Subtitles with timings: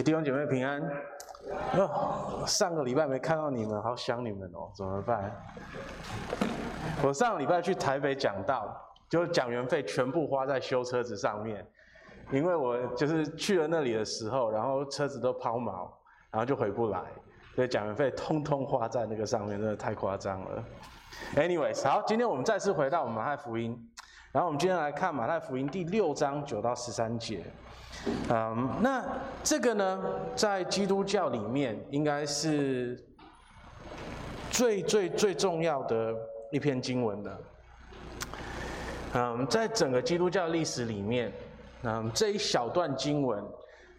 [0.00, 0.80] 弟兄姐妹平安。
[1.76, 5.30] 哦，上个礼拜没看到你们，好想你们哦，怎么办？
[7.02, 8.74] 我上个礼拜去台北讲道，
[9.08, 11.66] 就讲员费全部花在修车子上面，
[12.30, 15.90] 因为我就是去了那里的时候，然后车子都抛锚，
[16.30, 17.00] 然后就回不来，
[17.54, 20.64] 所以讲员费通通花在那个上面，真的太夸张了。
[21.34, 23.76] Anyways，好，今天我们再次回到我们马太福音，
[24.32, 27.44] 然后我们今天来看马太福音第六章九到十三节。
[28.30, 29.04] 嗯，那
[29.44, 30.02] 这个呢，
[30.34, 32.98] 在基督教里面应该是
[34.50, 36.14] 最最最重要的
[36.50, 37.40] 一篇经文了。
[39.12, 41.30] 嗯，在整个基督教历史里面，
[41.82, 43.44] 嗯，这一小段经文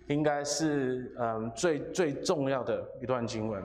[0.07, 3.63] 应该是嗯最最重要的一段经文。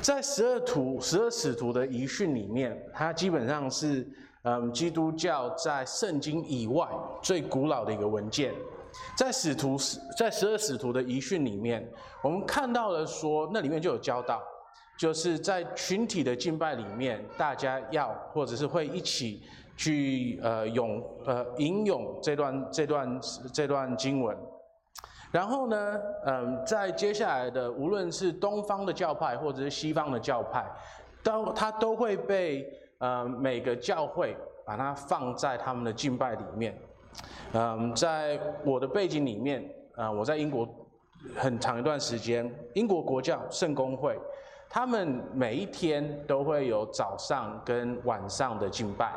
[0.00, 4.04] 在十二徒、十二使徒的遗训里面，它基本上是
[4.44, 6.86] 嗯基督教在圣经以外
[7.22, 8.52] 最古老的一个文件。
[9.16, 11.90] 在使徒十在十二使徒的遗训里面，
[12.22, 14.42] 我们看到了说，那里面就有教导，
[14.98, 19.42] 就是在群体的敬拜里面，大家要或者是会一起
[19.78, 24.36] 去呃咏呃吟咏这段这段这段经文。
[25.30, 30.70] 然后呢，嗯，在接下来的无论是东方的教派或者是西方的教派，
[31.22, 32.70] 都它都会被
[33.02, 36.78] 呃每个教会把它放在他们的敬拜里面。
[37.52, 39.62] 嗯，在我的背景里面，
[39.96, 40.66] 呃，我在英国
[41.36, 44.16] 很长一段时间，英国国教圣公会，
[44.70, 49.12] 他们每一天都会有早上跟晚上的敬拜，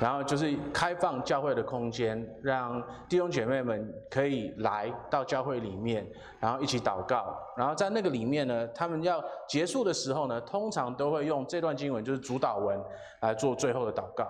[0.00, 6.06] 然后就是开放教会的空间，让弟兄姐妹们可以来到教会里面，
[6.38, 12.82] 然后一起祷告，然后在那个里面呢，他们要结束的时候呢，通常都会用这段经文，就是主祷文
[13.20, 14.26] 来做最后的祷告。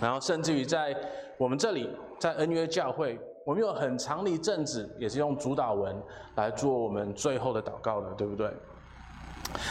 [0.00, 0.94] 然后甚至于在
[1.36, 1.90] 我们这里，
[2.20, 6.00] 在恩约教会，我们有很长的一阵子，也是用主祷文
[6.36, 8.52] 来做我们最后的祷告的，对不对？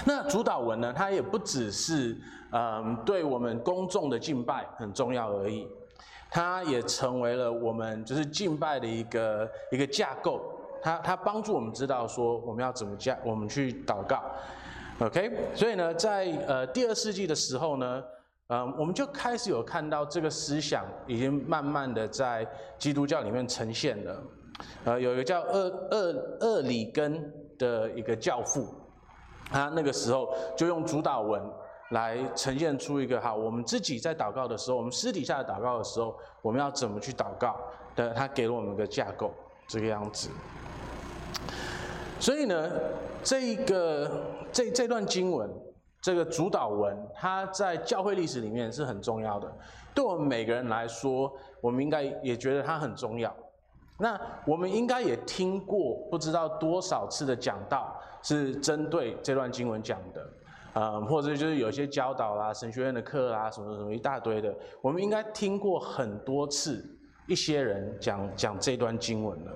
[0.06, 2.18] 那主祷文呢，它也不只是
[2.52, 5.68] 嗯对我们公众的敬拜很重要而已，
[6.30, 10.42] 它也成为了我们就是敬拜的一个一个架构，
[10.82, 14.24] 它它帮助我们知道说我们要怎么加，我们去祷告
[15.00, 15.32] ，OK？
[15.54, 18.04] 所以呢，在呃第二世纪的时候呢。
[18.48, 24.24] 嗯，我们就开始有看到这个思想已经慢慢的在基督教里面呈现了。
[24.84, 28.68] 呃，有一个叫厄厄厄里根的一个教父，
[29.52, 31.42] 他那个时候就用主祷文
[31.90, 37.58] 来呈现出一个哈，我们自己在祷告的时候，我们私底下的祷告的时候，我们要怎么去祷告
[37.96, 38.14] 的？
[38.14, 39.32] 他给了我们一个架构，
[39.68, 40.30] 这个样子。
[42.20, 42.72] 所以呢，
[43.24, 44.10] 这一个
[44.52, 45.50] 这这段经文。
[46.02, 49.52] 这个主祷文，它在教会历史里面是很重要的。
[49.92, 53.36] 对我们每个人来说，我们应该也觉得它很重要。
[53.98, 60.30] 那我们应该也听过不知道多少次的讲道，是针对这段经文讲的，
[60.74, 66.84] 嗯，或者就是有些教导啦、神学院的课啊，什么什么一大堆的，我们应该听过很多次，
[67.28, 69.52] 一些人讲讲这段经文了。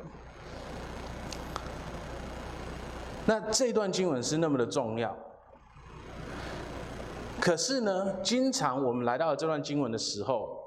[3.25, 5.17] 那这段经文是那么的重要。
[7.39, 10.63] 可是呢，经常我们来到了这段经文的时候，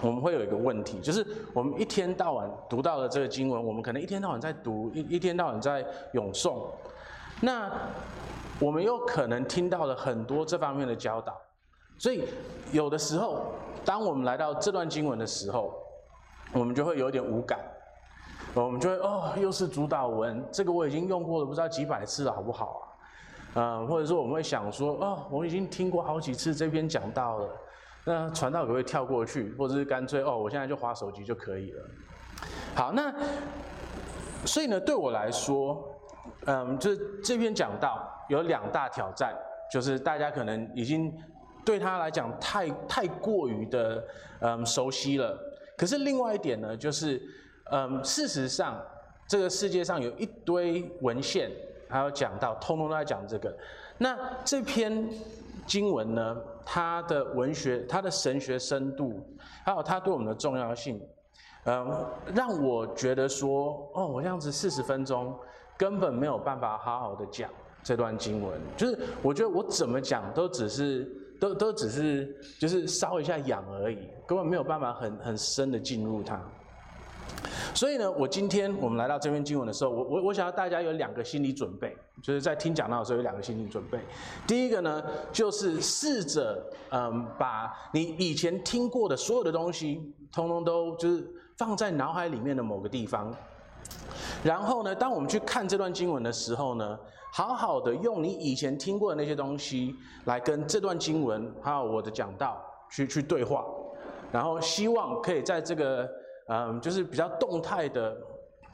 [0.00, 6.66] 我们会有一个问题，就是我们一天到晚读到了这个经文，我们可能一天到晚在读，一一天到晚在咏诵，
[7.40, 7.70] 那
[8.58, 11.38] 我们又可能听到了很多这方面的教导，
[11.98, 12.24] 所以
[12.72, 13.52] 有的时候，
[13.84, 15.74] 当我们来到这段经文的时候，
[16.52, 17.58] 我们就会有点无感，
[18.54, 22.82] 我们就会哦，又是主导文，这个我已经用过了不知道几百次了，好不好啊？
[23.58, 27.48] 嗯，或者说我们会想说，哦，我已经听过好几次这篇讲到了，
[28.04, 31.82] 那传道可不可以跳过去，或者是干脆哦，我现在就划手机就可以了。
[32.74, 33.14] 好，那
[34.44, 35.82] 所以呢，对我来说，
[36.46, 39.34] 嗯，就是这篇讲道有两大挑战，
[39.70, 41.12] 就是大家可能已经
[41.64, 44.02] 对他来讲太太过于的
[44.40, 45.38] 嗯熟悉了。
[45.76, 47.20] 可是另外一点呢，就是
[47.70, 48.80] 嗯，事实上
[49.28, 51.50] 这个世界上有一堆文献。
[51.88, 53.56] 还有讲到，通通都在讲这个。
[53.96, 55.08] 那这篇
[55.68, 59.24] 经文呢，它的文学、它的神学深度，
[59.64, 61.00] 还有它对我们的重要性，
[61.64, 62.04] 嗯，
[62.34, 65.32] 让我觉得说，哦，我这样子四十分钟
[65.76, 67.50] 根本没有办法好好的讲
[67.82, 68.60] 这段经文。
[68.76, 71.08] 就是我觉得我怎么讲都只是，
[71.38, 76.40] 都都只是，就是烧一下痒而已，根本没有办法很很深的进入它。
[77.74, 83.98] 所以呢，我今天我们来到这篇经文的时候，我我我想要大家有两个心理准备，就是在听讲道的时候有两个心理准备。
[84.46, 85.02] 第一个呢，
[85.32, 90.00] 就是试着嗯，把你以前听过的所有的东西，
[90.32, 91.26] 通通都就是
[91.58, 93.34] 放在脑海里面的某个地方，
[94.44, 96.98] 然后呢，当我们去看这段经文的时候呢，
[97.32, 99.94] 好好的用你以前听过的那些东西
[100.26, 103.64] 来跟这段经文还有我的讲道去去对话，
[104.30, 106.08] 然后希望可以在这个
[106.48, 108.16] 嗯，就是比较动态的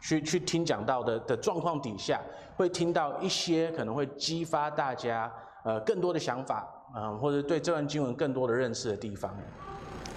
[0.02, 2.20] 去去听讲道的的状况底下，
[2.56, 5.32] 会听到一些可能会激发大家
[5.64, 9.34] 呃更多的想法，嗯，或者对这段经文更多的认识的地方。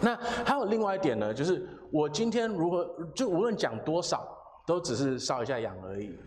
[0.02, 0.14] 那
[0.44, 4.28] 还有另外一点呢，就是我今天如何就无论讲多少，
[4.66, 6.18] 都只是搔一下痒而已。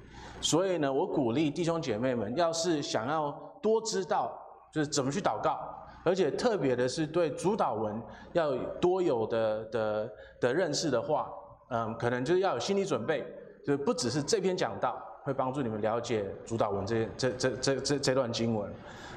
[0.40, 3.30] 所以呢，我鼓励弟兄姐妹们，要是想要
[3.60, 4.32] 多知道，
[4.72, 5.58] 就是怎么去祷告，
[6.04, 8.00] 而且特别的是对主祷文
[8.32, 11.28] 要多有的的的认识的话，
[11.70, 13.26] 嗯，可能就是要有心理准备，
[13.64, 18.72] 就是不只是这篇讲道会帮助你们了解主祷文这这这这这这段经文，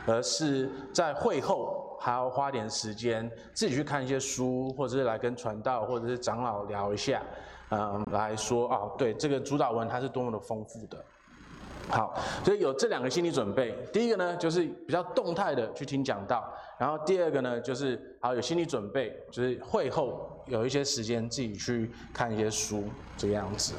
[0.08, 1.88] 而是在会后。
[2.04, 7.22] 还要花点时间自己去看一些书，或者是来跟传道或者是长老聊一下，
[7.72, 11.04] 嗯，来说啊，对这个主导文它是多么的丰富的。
[11.90, 12.14] 好，
[12.44, 13.76] 所以有这两个心理准备。
[13.92, 22.84] 第一个呢，就是比较动态的去听讲道，然后第二个呢，就是好有心理准备，就是会后有一些时间自己去看一些书
[23.18, 23.74] 这个样子。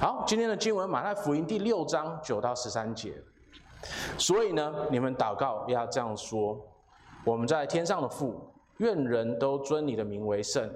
[0.00, 3.12] 好，今天的经文马太福音第六章九到十三节。
[4.16, 6.58] 所以呢，你们祷告要这样说。
[7.24, 10.70] 我们在天上的父，愿人都尊你的名为圣，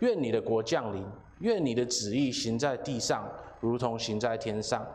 [0.00, 1.04] 愿你的国降临，
[1.40, 3.28] 愿你的旨意行在地上，
[3.60, 4.86] 如同行在天上。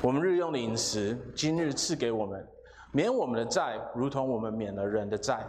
[0.00, 2.46] 我们日用的饮食，今日赐给我们，
[2.92, 5.40] 免我们的债，如同我们免了人的债，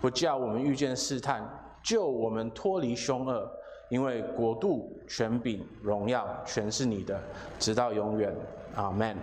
[0.00, 1.48] 不叫我们遇见试探，
[1.82, 3.48] 救我们脱离凶恶，
[3.88, 7.20] 因为国度、权柄、荣耀，全是你的，
[7.58, 8.34] 直到永远。
[8.74, 9.16] 阿门。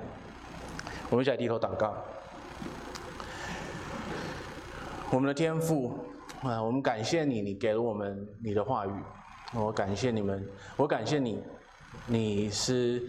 [1.09, 1.95] 我们一起来低头祷告。
[5.11, 5.91] 我们的天父
[6.43, 8.91] 啊，我们感谢你，你给了我们你的话语。
[9.55, 10.47] 我感谢你们，
[10.77, 11.43] 我感谢你，
[12.05, 13.01] 你是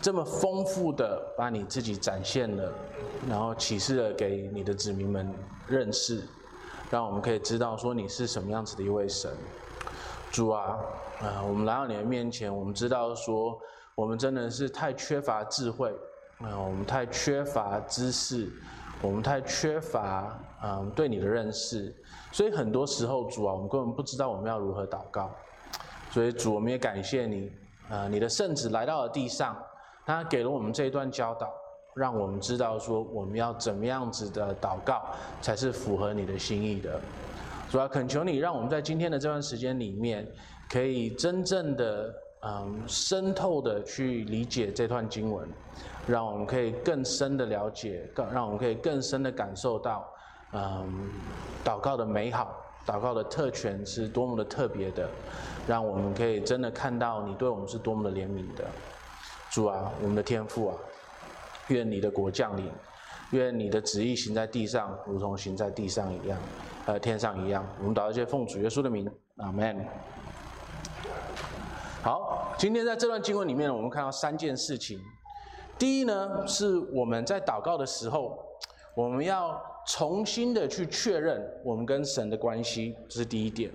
[0.00, 2.72] 这么丰富的把你自己展现了，
[3.28, 5.34] 然后启示了给你的子民们
[5.66, 6.22] 认识，
[6.88, 9.28] 让我们可以知道说你是什么样子的一位神。
[10.30, 10.78] 主啊，
[11.20, 13.58] 啊，我们来到你的面前，我们知道说
[13.96, 15.90] 我们真的是太缺乏智慧
[16.38, 18.48] 啊，我们太缺乏知识。
[19.00, 21.94] 我们太缺乏嗯对你的认识，
[22.32, 25.30] 所以很多时候主啊，我们根本不知道我们要如何祷告。
[26.18, 27.48] 所以主，我们也感谢你，
[27.88, 29.56] 啊，你的圣子来到了地上，
[30.04, 31.48] 他给了我们这一段教导，
[31.94, 35.00] 让我们知道说我们要怎么样子的祷告
[35.40, 37.00] 才是符合你的心意的。
[37.70, 40.26] 主啊，恳求你让我们在今天的这段时间里面，
[40.68, 42.12] 可以真正的
[42.42, 45.48] 嗯深透的去理解这段经文。
[46.04, 50.04] 让我们可以更深的了解，更让我们可以更深的感受到，
[50.52, 51.08] 嗯，
[51.64, 52.56] 祷告的美好，
[52.88, 55.06] 祷告的特权是多么的特别的，
[55.66, 58.64] 让我们可以真的看到你对我们是多么的怜悯的。
[59.50, 60.74] 主啊，我们的天父啊，
[61.66, 62.72] 愿你的国降临，
[63.32, 66.38] 愿你的旨意行在地上，如同行在地上一样，
[66.86, 67.62] 呃，天上一样。
[67.80, 69.06] 我们祷告，些奉主耶稣的名，
[69.36, 69.86] 阿门。
[72.02, 74.98] 好，今天在这段经文里面，我们看到三件事情。
[75.78, 78.38] 第一呢，是我们在祷告的时候，
[78.94, 83.70] 我们要重新的去确认我们跟神的关系，这是第一点。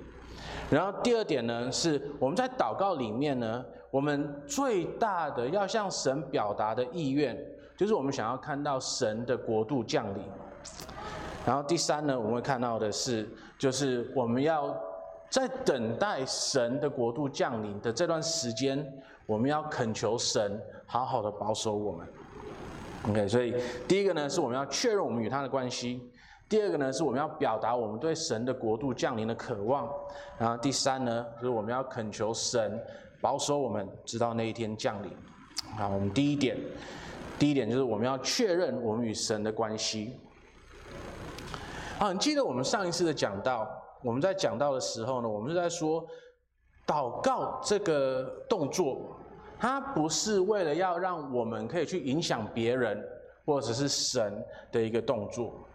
[0.69, 7.36] 然后第二点呢，是我们在祷告里面呢，我们最大的要向神表达的意愿，
[7.75, 10.23] 就是我们想要看到神的国度降临。
[11.45, 14.73] 然后第三呢，我们会看到的是，就是我们要
[15.30, 18.85] 在等待神的国度降临的这段时间。
[19.26, 22.06] 我们要恳求神好好的保守我们
[23.09, 23.26] ，OK。
[23.26, 23.56] 所以
[23.87, 25.97] 第一个呢，是我们要确认我们与他的关系；
[26.50, 29.88] 第二个呢，是我们要表达我们对神的国度降临的渴望；
[30.38, 32.80] 然后第三呢，就是我们要恳求神
[33.21, 35.12] 保守我们，直到那一天降临。
[35.78, 36.57] 好，我们第一点，
[37.40, 40.16] 第一点就是我们要确认我们与神的关系。
[41.97, 43.68] 好，你记得我们上一次的讲到，
[44.04, 46.06] 我们在讲到的时候呢，我们是在说。
[46.85, 49.16] 祷告这个动作，
[49.57, 53.02] 它不是为了要让我们可以去影响别人
[53.45, 55.66] 或者是神的一个动作。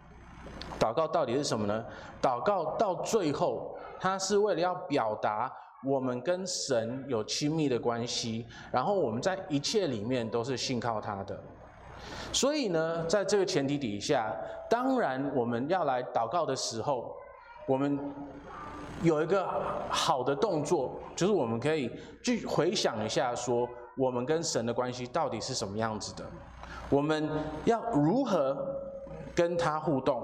[0.79, 1.85] 祷告到底是什么呢？
[2.21, 5.51] 祷告到最后，它是为了要表达
[5.83, 11.39] 我们跟神有亲密的关系，然后我们在一切里面都是信靠他的。
[12.31, 14.33] 所以呢，在这个前提底下，
[14.69, 17.13] 当然我们要来祷告的时候，
[17.67, 17.99] 我们。
[19.01, 19.47] 有一个
[19.89, 21.89] 好的动作，就是我们可以
[22.21, 26.25] 去回想一下，说我们跟神的关系到底是什么样子的，
[26.89, 27.29] 我们
[27.63, 28.57] 要如何
[29.33, 30.21] 跟他互动？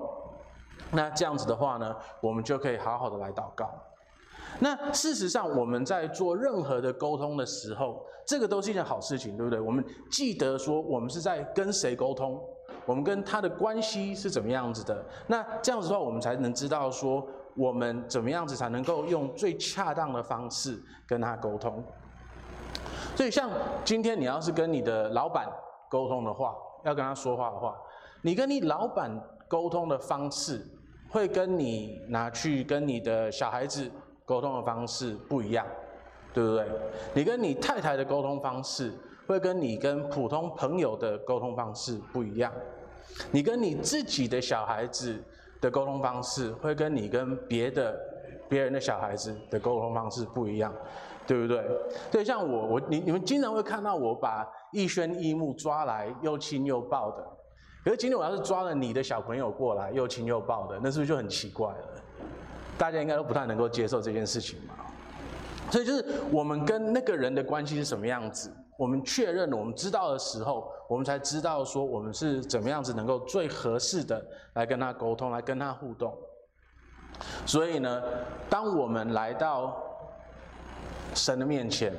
[0.96, 3.70] 那这样子的话呢，我们就可以好好的来祷告。
[4.60, 9.60] 那事实上，我们在做任何的沟通的时候，这个都是一件好事情，对不对？
[9.60, 12.42] 我们记得说，我们是在跟谁沟通，
[12.86, 15.06] 我们跟他的关系是怎么样子的。
[15.28, 21.84] 那这样子的话，我们才能知道说，我们怎么样子才能够用最恰当的方式跟他沟通。
[23.18, 23.50] 所以，像
[23.84, 25.52] 今天你要是跟你的老板
[25.90, 27.76] 沟通的话，要跟他说话的话，
[28.22, 29.12] 你跟你老板
[29.50, 30.66] 沟通的方式，
[31.16, 33.90] 会跟你拿去跟你的小孩子。
[34.26, 35.64] 沟通的方式不一样，
[36.34, 36.66] 对不对？
[37.14, 38.92] 你跟你太太的沟通方式，
[39.28, 42.52] 会跟你跟普通朋友的沟通方式不一样。
[43.32, 45.16] 你跟你自己的小孩子
[45.62, 47.96] 的沟通方式，会跟你跟别的
[48.50, 50.74] 别人的小孩子的沟通方式不一样，
[51.28, 51.64] 对不对？
[52.12, 57.24] 对，像我，我你你们经常会看到我把易轩、易木抓来又亲又抱的，
[57.86, 62.02] 可是今天我要是抓了你的小朋友过来又亲又抱的，那是不是就很奇怪了？
[62.80, 64.74] 大家应该都不太能够接受这件事情嘛，
[65.72, 74.26] 所以就是我们跟那个人的关系是什么样子，我们确认我们知道的时候，我们才知道说我们是怎么样子能够最合适的
[74.56, 76.12] 来跟他沟通，来跟他互动。
[77.46, 78.02] 所以呢，
[78.50, 79.78] 当我们来到
[81.14, 81.94] 神的面前，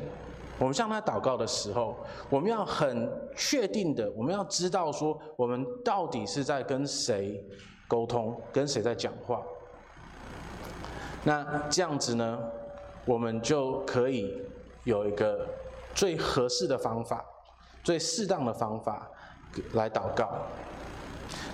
[0.59, 1.97] 我们向他祷告的时候，
[2.31, 7.45] 我们要很确定的，我们要知道说我们到底是在跟谁
[7.87, 9.43] 沟通，跟谁在讲话。
[11.25, 12.39] 那这样子呢，
[13.05, 14.41] 我们就可以
[14.85, 15.47] 有一个
[15.95, 17.25] 最合适的方法，
[17.83, 19.11] 最适当的方法
[19.73, 20.31] 来祷告。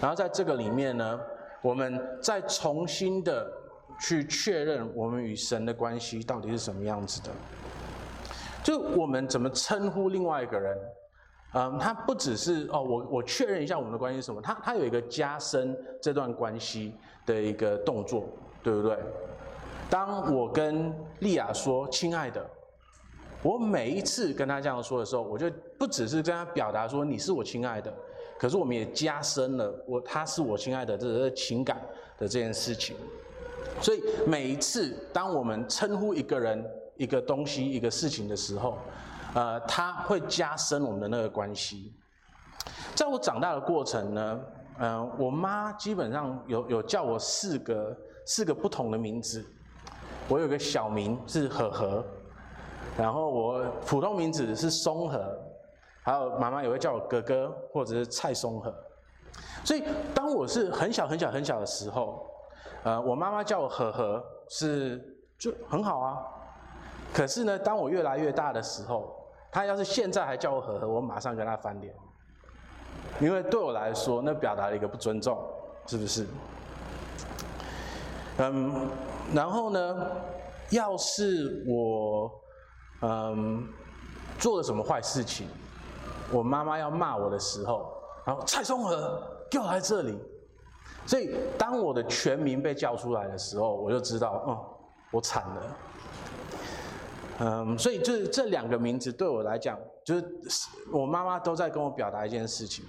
[0.01, 1.19] 然后在这个里面呢，
[1.61, 3.51] 我们再重新的
[3.99, 7.31] 去确认我们与神的关系到底是什么样子的。
[8.62, 10.78] 就我们怎么称呼另外一个人，
[11.54, 16.95] 嗯，他不只是哦，我我确认一下我们的关系是什么，他他有一个加深这段关系
[17.26, 18.25] 的一个动作，
[18.62, 18.97] 对不对？
[19.90, 22.42] 当我跟莉亚说“亲爱的”，
[23.42, 27.92] 我每一次跟她这样说的时候，我就不只是跟她表达说“你是我亲爱的”，
[28.38, 31.76] 可是我们也加深了我他是我亲爱的这个情感
[32.16, 32.97] 的这件事情。
[33.83, 36.64] 所以每一次当我们称呼一个人、
[36.97, 38.79] 一个东西、一个事情的时候，
[39.35, 41.93] 呃，它会加深我们的那个关系。
[42.95, 44.41] 在我长大的过程呢，
[44.79, 47.97] 呃，我妈基本上有有叫我四个
[48.27, 49.45] 四个不同的名字。
[50.29, 52.05] 我有个小名是和和，
[52.97, 55.37] 然后我普通名字是松和，
[56.05, 58.73] 还有妈妈也会叫我哥哥或者是蔡松和。
[59.65, 59.83] 所以
[60.15, 62.25] 当我是很小很小很小的时候，
[62.85, 65.03] 呃，我妈妈叫我和和是
[65.37, 66.19] 就很好啊。
[67.12, 69.14] 可是呢，当我越来越大的时候，
[69.50, 71.95] 他要是现在还叫我和和，我马上跟他翻脸，
[73.21, 75.38] 因为对我来说，那表达了一个不尊重，
[75.87, 76.26] 是不是？
[78.38, 78.88] 嗯。
[79.33, 80.11] 然后呢，
[80.71, 82.31] 要是我，
[83.00, 83.66] 嗯，
[84.38, 85.49] 做了什么坏事情，
[86.31, 87.92] 我妈妈要骂我的时候，
[88.26, 90.19] 然后蔡松和，给我来这里。
[91.07, 94.59] 所以当我的全名被叫出来的时候，我就知道，嗯，
[95.12, 95.76] 我惨了。
[97.45, 100.25] 嗯，所以就是这两个名字对我来讲，就是
[100.93, 102.85] 我妈妈都在跟我表达一件事情。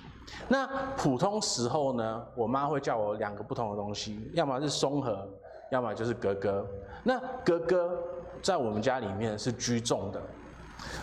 [0.47, 5.27] 那普通时候呢，我妈会叫我两个不同的东西，要么是松和。
[5.71, 6.63] 要么就是哥哥，
[7.01, 7.97] 那哥哥
[8.43, 10.21] 在我们家里面是居重的，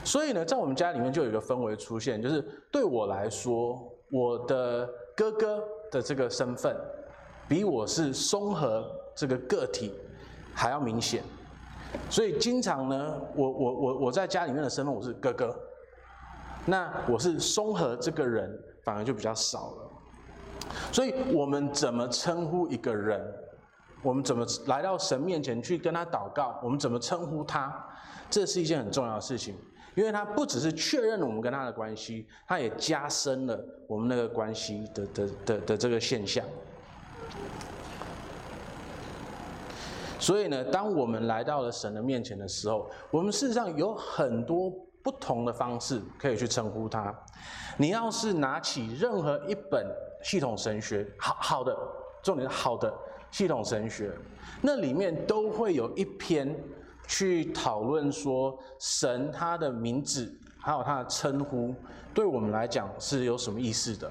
[0.05, 2.41] 所以呢，在我们家里面就有一个氛围出现，就是
[2.71, 6.77] 对我来说，我的哥哥的这个身份，
[7.49, 9.93] 比我是松和这个个体
[10.55, 11.25] 还要明显，
[12.09, 15.55] 所以经常呢，我我我我在家里面的身份我是哥哥，
[16.67, 19.91] 那我是松和这个人反而就比较少了，
[20.93, 23.21] 所以我们怎么称呼一个人？
[24.03, 26.59] 我们怎么来到神面前去跟他祷告？
[26.63, 27.87] 我们怎么称呼他？
[28.31, 29.55] 这是一件很重要的事情，
[29.95, 36.45] 因为他不只是确认了我们跟他的关系，他也加深了我们那个关系的的的的这个现象。
[40.21, 44.71] 所以呢，当我们来到了神的面前的时候，我们事实上有很多
[45.03, 47.13] 不同的方式可以去称呼他。
[47.79, 49.85] 你要是拿起任何一本
[50.23, 51.77] 系统神学，好好的，
[52.23, 52.93] 重点是好的。
[53.31, 54.11] 系统神学，
[54.61, 56.53] 那里面都会有一篇
[57.07, 61.73] 去讨论说神他的名字还有他的称呼，
[62.13, 64.11] 对我们来讲是有什么意思的。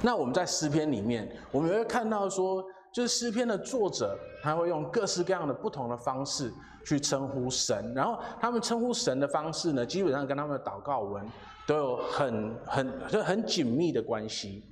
[0.00, 2.64] 那我们在诗篇里面，我们也会看到说，
[2.98, 6.52] 就是诗篇的作者他会用各式各样的不同的方式
[6.84, 11.24] 去称呼神，然后他们称呼神的方式呢，基本上跟他们的祷告文
[11.64, 14.64] 都有很很就很紧密的关系。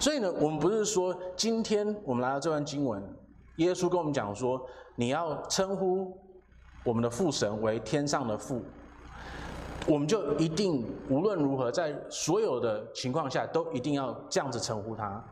[0.00, 3.00] 所以呢，我们不是说今天我们来到这段经文，
[3.58, 4.60] 耶稣跟我们讲说，
[4.96, 6.12] 你要称呼
[6.82, 8.60] 我们的父神为天上的父，
[9.86, 15.24] 我们就一定无论如何，在所有的情况下都一定要这样子称呼他。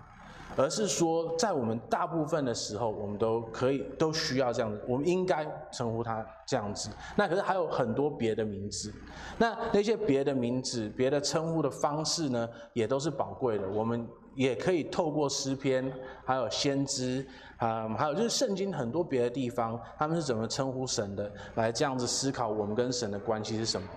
[0.57, 6.91] 而是说，在我们大部分的时候，我们都可以都需要这样子，我们应该称呼他这样子。
[7.17, 8.93] 那可是还有很多别的名字，
[9.37, 13.69] 那那些别的名字、别的称呼的方式呢，也都是宝贵的。
[13.69, 15.93] 我们也可以透过诗篇，
[16.25, 17.27] 还有先知
[17.59, 23.89] 啊、还有就是圣经很多别的地方，他们是怎么称呼神的，来这样子思考我们跟神的关系是什么。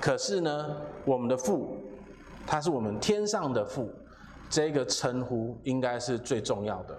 [0.00, 1.76] 可是呢，我们的父，
[2.46, 3.90] 他是我们天上的父。
[4.50, 6.98] 这个称呼应该是最重要的，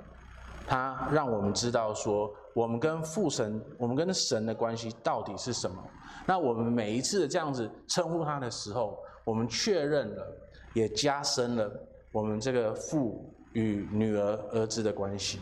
[0.67, 5.83] 它让我们知道说，我们跟父神，我们跟神的关系到底是什么。
[6.27, 10.27] 那我们每一次的这样子称呼他的时候，我们确认了，
[10.73, 11.71] 也加深了
[12.11, 15.39] 我们这个父与女儿、儿子的关系。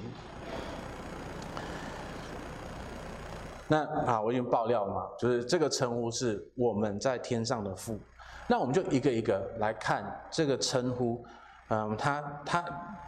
[3.68, 8.00] 那啊，我已经爆料了嘛，就是这个称呼是我们在天上的父。
[8.48, 11.22] 那我们就一个一个来看这个称呼。
[11.70, 12.64] 嗯，他他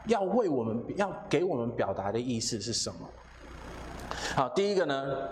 [0.05, 3.07] 要为我们要给我们表达的意思是什么？
[4.35, 5.29] 好，第一个呢，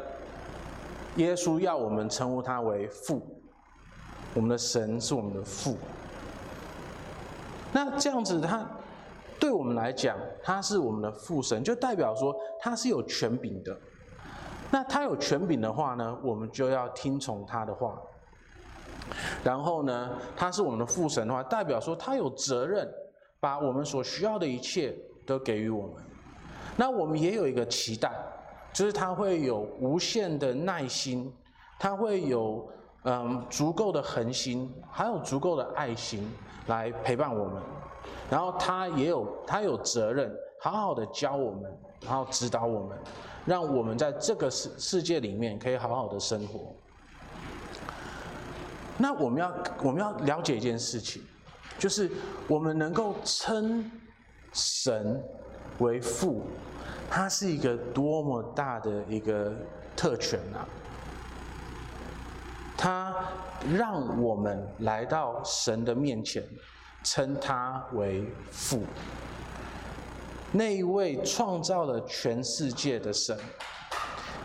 [1.18, 3.22] 耶稣要我们称呼他为父，
[4.34, 5.78] 我们的神是我们的父。
[7.74, 8.66] 那这样子，他
[9.38, 13.78] 对我们来讲，他是我们的父神，就代表说他是有权柄的。
[14.72, 18.00] 那他有权柄的话呢，我们就要听从他的话。
[19.44, 22.90] 然后呢，他是我们的父神的话，代表说他有责任。
[23.48, 24.94] 把我们所需要的一切
[25.26, 26.04] 都给予我们，
[26.76, 28.12] 那我们也有一个期待，
[28.74, 31.34] 就是他会有无限的耐心，
[31.80, 32.68] 他会有
[33.04, 36.30] 嗯足够的恒心，还有足够的爱心
[36.66, 37.64] 来陪伴我们，
[38.30, 42.98] 然后他也有他有责任，好好的教我们，然后指导我们，
[43.46, 46.76] 让我们在这个世世界里面可以好好的生活。
[48.98, 51.24] 那我们要我们要了解一件事情。
[51.78, 52.10] 就是
[52.48, 53.90] 我们能够称
[54.52, 55.24] 神
[55.80, 56.42] 为父，
[57.10, 59.54] 他是一个多么大的一个
[59.96, 60.68] 特权啊！
[62.76, 63.16] 他
[63.76, 66.44] 让我们来到神的面前，
[67.04, 68.82] 称他为父。
[70.52, 73.38] 那一位创造了全世界的神，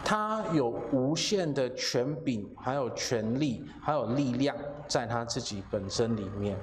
[0.05, 4.57] 他有无限的权柄，还有权力，还有力量，
[4.89, 6.57] 在他自己本身里面。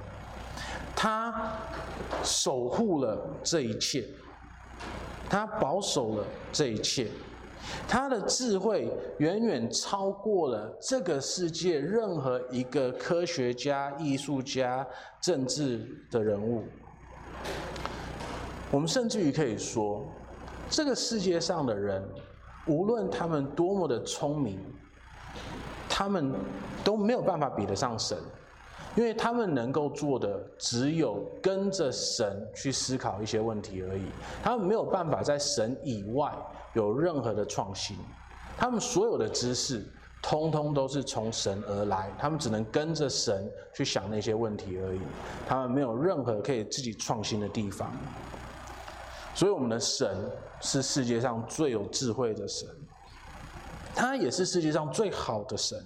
[0.96, 1.54] 他
[2.24, 4.06] 守护了这一切，
[5.30, 7.08] 他保守了这一切，
[7.88, 14.86] 他的智慧远远超过了这个世界任何一个科学家、艺术家、
[15.22, 16.64] 政治的人物。
[18.72, 20.06] 我们甚至于可以说，
[20.70, 22.04] 这个世界上的人，
[22.68, 24.60] 无论他们多么的聪明，
[25.88, 26.34] 他们
[26.84, 28.18] 都没有办法比得上神。
[28.96, 34.04] 因为他们能够做的只有跟着神去思考一些问题而已，
[34.44, 36.36] 他们没有办法在神以外
[36.74, 37.96] 有任何的创新，
[38.58, 39.86] 他们所有的知识
[40.22, 45.00] 通通都是从神而来，他们只能跟着神去想那些问题而已，
[45.48, 47.92] 他们没有任何可以自己创新的地方。
[49.36, 52.68] 所以我们的神是世界上最有智慧的神，
[53.96, 55.82] 他也是世界上最好的神。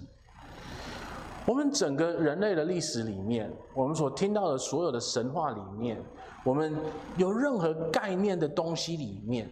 [1.46, 6.02] 我们整个人类的历史里面，我们所听到的所有的神话里面，
[6.42, 6.74] 我们
[7.18, 9.50] 有任何概念的东西里面，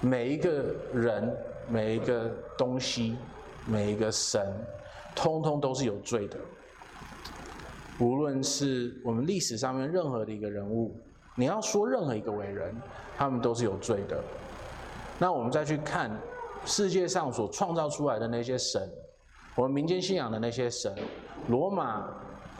[0.00, 1.36] 每一个人、
[1.68, 3.16] 每一个东西、
[3.66, 4.40] 每一个神，
[5.16, 6.38] 通通都是有罪的。
[7.98, 10.96] 无论是我们历史上面任何的一个人物，
[11.34, 12.72] 你要说任何一个伟人，
[13.16, 14.22] 他们都是有罪的。
[15.18, 16.16] 那我们再去看
[16.64, 18.88] 世界上所创造出来的那些神。
[19.58, 20.94] 我们民间信仰的那些神，
[21.48, 22.08] 罗马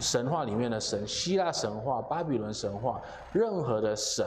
[0.00, 3.00] 神话里面的神，希腊神话、巴比伦神话，
[3.32, 4.26] 任何的神，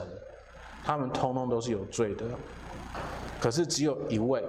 [0.82, 2.24] 他们通通都是有罪的。
[3.38, 4.42] 可是只有一位，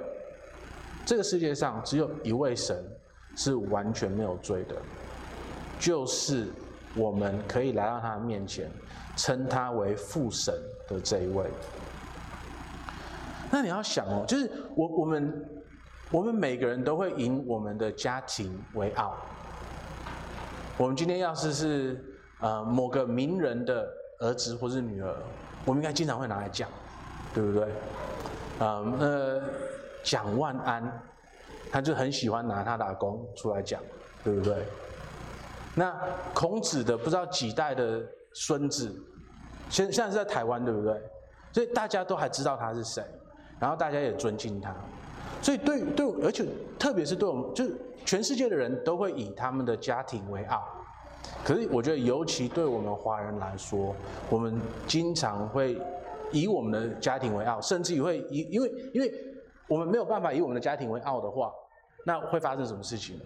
[1.05, 2.81] 这个世界上只有一位神
[3.35, 4.75] 是完全没有罪的，
[5.77, 6.47] 就是
[6.95, 8.71] 我们可以来到他的面前，
[9.17, 10.53] 称他为父神
[10.87, 11.45] 的这一位。
[13.51, 15.45] 那你要想哦，就是我我们。
[16.13, 19.15] 我们每个人都会以我们的家庭为傲。
[20.77, 22.05] 我们今天要是是
[22.39, 25.11] 呃某个名人的儿子或是女儿，
[25.65, 26.69] 我们应该经常会拿来讲，
[27.33, 27.67] 对不对？
[28.59, 29.41] 呃，那
[30.03, 31.01] 蒋万安，
[31.71, 33.81] 他就很喜欢拿他的阿公出来讲，
[34.23, 34.63] 对不对？
[35.73, 35.99] 那
[36.31, 37.99] 孔子的不知道几代的
[38.33, 38.95] 孙子，
[39.67, 41.01] 现现在是在台湾，对不对？
[41.51, 43.03] 所以大家都还知道他是谁。
[43.59, 44.75] 然后大家也尊敬他。
[45.43, 46.45] 所以对对，而且
[46.79, 47.75] 特别是对我们，就是
[48.05, 50.63] 全世界的人都会以他们的家庭为傲。
[51.43, 53.93] 可是我觉得，尤其对我们华人来说，
[54.29, 55.77] 我们经常会
[56.31, 59.13] 以我们的家庭为傲，甚至于会以因为因为
[59.67, 61.51] 我们没有办法以我们的家庭为傲的话，
[62.05, 63.19] 那会发生什么事情？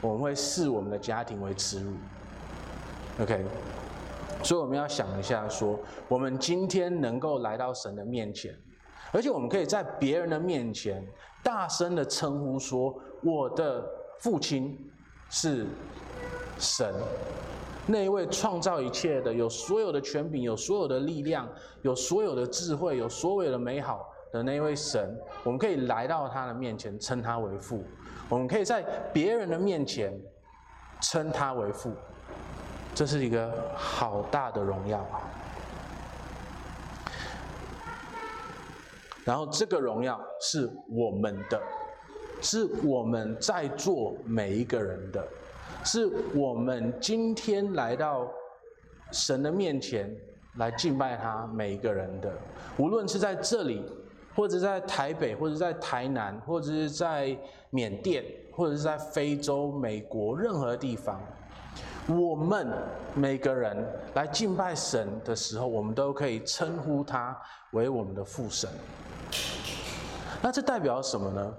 [0.00, 1.94] 我们会视我们的家庭为耻辱。
[3.20, 3.44] OK，
[4.42, 8.54] 所以我们要想一下说，说我们今天能够来到神的面前，
[9.10, 11.04] 而且我们可以在别人的面前
[11.46, 14.76] 大声的称呼说：“我的父亲
[15.30, 15.64] 是
[16.58, 16.92] 神，
[17.86, 21.48] 那一位创造一切的，有所有的权柄，有所有的力量，
[21.82, 27.78] 有所有的智慧，有所有的美好的那一位神。”我们可以来到他的面前，称他为父；
[28.28, 28.82] 我们可以在
[29.12, 30.12] 别人的面前
[31.00, 31.92] 称他为父。
[32.92, 35.22] 这是一个好大的荣耀啊！
[39.26, 41.60] 然后这个荣耀是我们的，
[42.40, 45.26] 是我们在座每一个人的，
[45.84, 48.30] 是我们今天来到
[49.10, 50.08] 神的面前
[50.58, 52.32] 来敬拜他每一个人的。
[52.78, 53.84] 无论是在这里，
[54.36, 57.36] 或者在台北，或者在台南，或者是在
[57.70, 61.20] 缅甸，或者是在非洲、美国任何地方。
[62.06, 62.72] 我们
[63.14, 63.76] 每个人
[64.14, 67.36] 来敬拜神的时候，我们都可以称呼他
[67.72, 68.70] 为我们的父神。
[70.40, 71.54] 那这代表什么呢？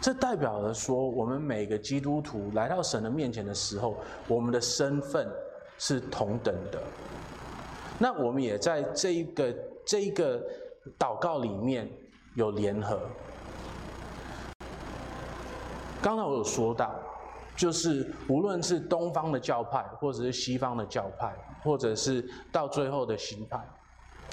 [0.00, 3.96] 这代表了说，我们每个基督徒来到神的面前的时候，
[4.28, 5.28] 我们的身份
[5.78, 6.80] 是同等的。
[7.98, 10.40] 那我们也在这一个这一个
[10.98, 11.90] 祷告里面
[12.36, 13.00] 有联合。
[16.00, 16.92] 刚才我有说到。
[17.62, 23.64] 就是无论是东方的教派，或者是西方的教派，或者是到最后的新派、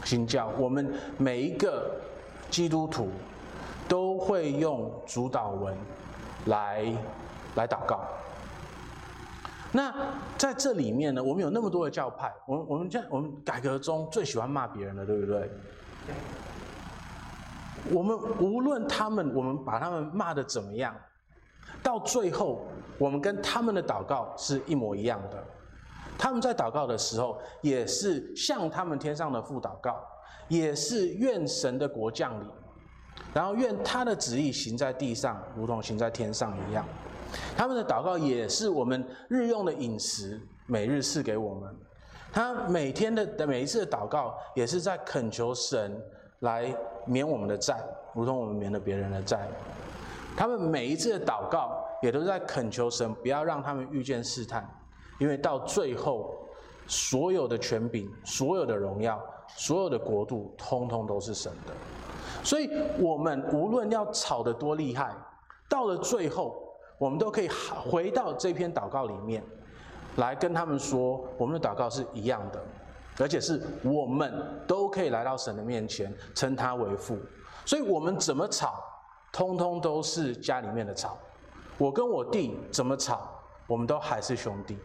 [0.04, 1.92] 新教，我们每一个
[2.50, 3.08] 基督徒
[3.88, 5.78] 都会用主导文
[6.48, 6.92] 来
[7.54, 8.02] 来祷告。
[9.72, 9.94] 那
[10.36, 15.52] 在这里面呢，我们有那么多的教派，我们我们在我们改革中最喜欢骂别人的，对不对？
[17.92, 20.96] 我们无论他们，我们把他们骂的怎么样。
[21.82, 22.65] 到最后，
[22.98, 25.44] 我们跟他们的祷告是一模一样的。
[26.18, 29.98] 他们在祷告的时候，也是向他们天上的父祷告，
[30.50, 32.50] 也是愿神的国降临，
[33.34, 36.86] 然后愿他的旨意行在地上，如同行在天上一样。
[37.56, 41.74] 他们的祷告也是我们日用的饮食，每日赐给我们。
[42.34, 46.00] 他每天的每一次的祷告，也是在恳求神
[46.39, 47.82] 来免我们的债，
[48.13, 49.48] 如同我们免了别人的债。
[50.38, 54.68] 他们每一次的祷告，也都在恳求神不要让他们遇见试探，
[55.20, 56.34] 因为到最后，
[56.88, 59.22] 所有的权柄、所有的荣耀、
[59.56, 61.74] 所有的国度，通通都是神的。
[62.42, 65.13] 所以，我们无论要吵得多厉害，
[65.68, 69.44] 到了最后，我们都可以回到这篇祷告里面，
[70.15, 72.63] 来跟他们说，我们的祷告是一样的，
[73.20, 74.34] 而且是我们
[74.65, 77.18] 都可以来到神的面前，称他为父。
[77.65, 78.82] 所以，我们怎么吵？
[79.32, 81.18] 通通都是家里面的吵，
[81.78, 83.30] 我跟我弟怎么吵，
[83.68, 84.78] 我们都还是兄弟。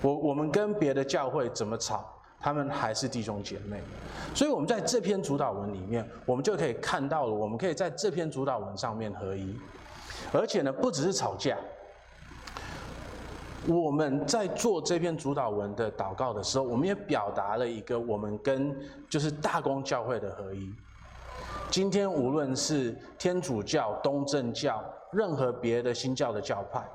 [0.00, 2.04] 我我们跟别的教会怎么吵，
[2.40, 3.80] 他们还是弟兄姐妹。
[4.34, 9.56] 所以，我们在这篇主祷文里面，我们就可以看到了，我们可以在这篇主祷文上面合一。
[10.32, 11.56] 而且呢，不只是吵架，
[13.66, 18.76] 我们在做这篇主祷文的祷告的时候，我们也表达了一个我们跟
[19.08, 20.72] 就是大公教会的合一。
[21.72, 26.86] 今天无论是天主教、东正教，任何别的新教的教派，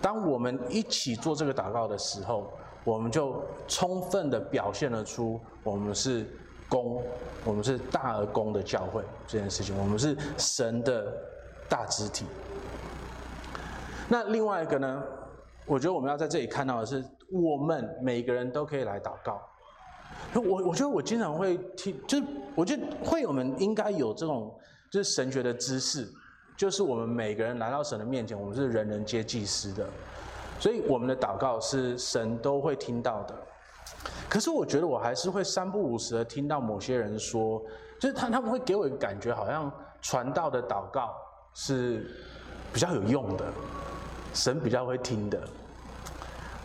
[0.00, 2.50] 当我们一起做这个祷告的时候，
[2.82, 6.26] 我们就充分的表现了出我们是
[6.66, 7.02] 公，
[7.44, 11.12] 我们是大而公的教会这件事情，我们是神的
[11.68, 12.24] 大肢体。
[14.08, 15.02] 那另外一个呢，
[15.66, 19.42] 我觉得我们要在这里看到的是，我们每个人都可以来祷告。
[20.34, 22.24] 我我觉得我经常会听，就是
[22.54, 24.54] 我觉得会友们应该有这种
[24.90, 26.06] 就是神学的知识，
[26.56, 29.88] 就是我们每个人来到神的面前，我们是人人皆祭司的，
[30.60, 33.34] 所以我们的祷告是神都会听到的。
[34.28, 37.62] 可是我觉得我还是会三不五时的听到某些人说，
[37.98, 41.14] 就是他他们会给我一个感觉，好像传道的祷告
[41.54, 42.10] 是
[42.72, 43.44] 比较有用的，
[44.34, 45.40] 神比较会听的，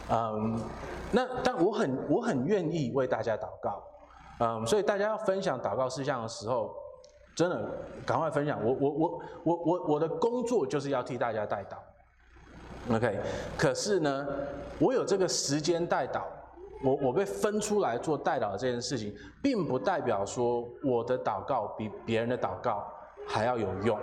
[0.10, 0.60] 嗯。
[1.14, 3.84] 那但我很我很愿意为大家祷告，
[4.40, 6.74] 嗯，所以大家要分享祷告事项的时候，
[7.36, 7.70] 真的
[8.06, 8.58] 赶快分享。
[8.64, 13.20] 我我我我我我的工作就是要替大家代祷，OK。
[13.58, 14.26] 可是呢，
[14.80, 16.22] 我有这个时间代祷，
[16.82, 22.90] 我我被分出来做代祷这件事情，并不代表说我的祷告比别人的祷告
[23.28, 24.00] 还要有用，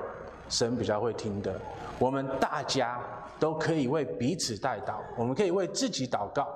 [0.49, 1.55] 神比较会听的。
[1.99, 3.01] 我们大家
[3.39, 6.47] 都可以为彼此代祷，我们可以为自己祷告，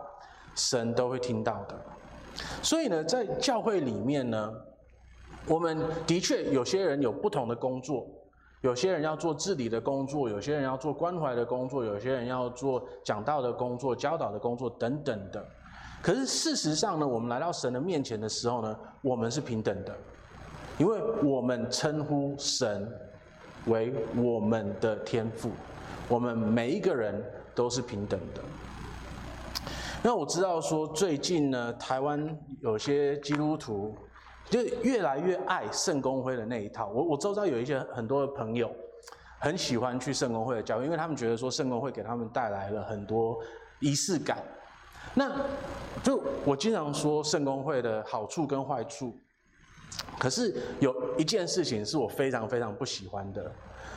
[0.55, 1.77] 神都会听到的。
[2.63, 4.53] 所以呢，在教会里面呢，
[5.47, 8.07] 我们的确有些人有不同的工作，
[8.63, 15.45] 有些人要做治理的工作，有些人要做关怀的工作，有些人要做讲道的工作、教导的工作等等的。
[16.01, 19.95] 可是事实上呢，我们来到神的面前的时候呢，我们是平等的，
[20.79, 22.91] 因为我们称呼神
[23.67, 25.51] 为我们的天赋，
[26.09, 27.23] 我们每一个人
[27.55, 28.41] 都是平等的。
[30.03, 33.95] 那我知道说，最近呢，台湾有些基督徒
[34.51, 36.89] 就越来越爱圣公会的那一套。
[36.89, 38.69] 我我周遭有一些很多的朋友，
[39.39, 43.39] 很喜欢去圣公会的教会，因为他们觉得说圣公会给他们带来了很多
[43.79, 44.39] 仪式感。
[45.15, 45.31] 那
[46.03, 49.17] 就我经常说圣公会的好处跟坏处，
[50.19, 53.51] 可是有一件事情是我非常非常不喜欢的，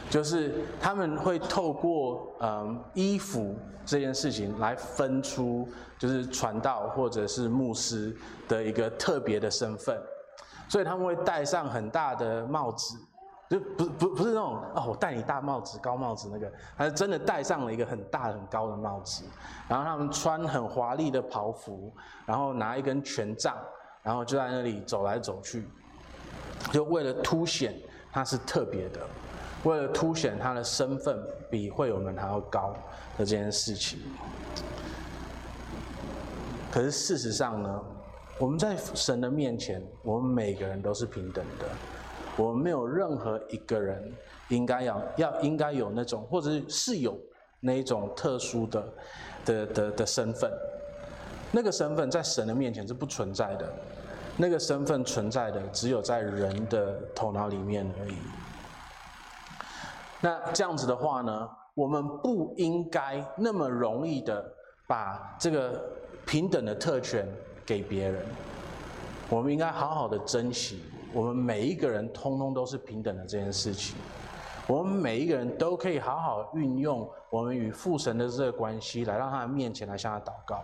[0.10, 3.56] 就是他们会透过嗯衣服
[3.86, 8.16] 这件事情来分出就是传道或者是牧师
[8.48, 10.02] 的一个特别的身份，
[10.68, 12.98] 所以他们会戴上很大的帽子。
[13.48, 19.24] 就不不不是那种哦，我戴你大帽子、高帽子那个，他是真的戴上了一个很大很高的帽子，
[19.68, 21.94] 然后他们穿很华丽的袍服，
[22.26, 23.56] 然后拿一根权杖，
[24.02, 25.70] 然后就在那里走来走去，
[26.72, 27.80] 就为了凸显
[28.12, 29.00] 他是特别的，
[29.64, 32.74] 为了凸显他的身份比会友们还要高
[33.18, 34.00] 的这件事情。
[36.72, 37.82] 可是事实上呢，
[38.38, 41.66] 我们在神的面前，我们每个人都是平等的。
[42.38, 44.12] 我们没有任何一个人
[44.50, 47.18] 应该要要应该有那种，或者是有
[47.62, 48.94] 那种特殊的
[49.46, 50.52] 的的的身份。
[51.52, 53.74] 那个身份在神的面前是不存在的，
[54.38, 58.18] 那个身份存在的只有在人的头脑里面而已。
[60.22, 64.44] 那这样子的话呢，我们不应该那么容易的
[64.88, 65.82] 把这个
[66.26, 67.28] 平等的特权
[67.66, 68.26] 给别人，
[69.30, 70.84] 我们应该好好的珍惜。
[71.14, 73.96] 我们每一个人通通都是平等的这件事情，
[74.68, 80.62] 我们每一个人都可以好好运用我们与父神的这个关系，来让他的面前来向他祷告。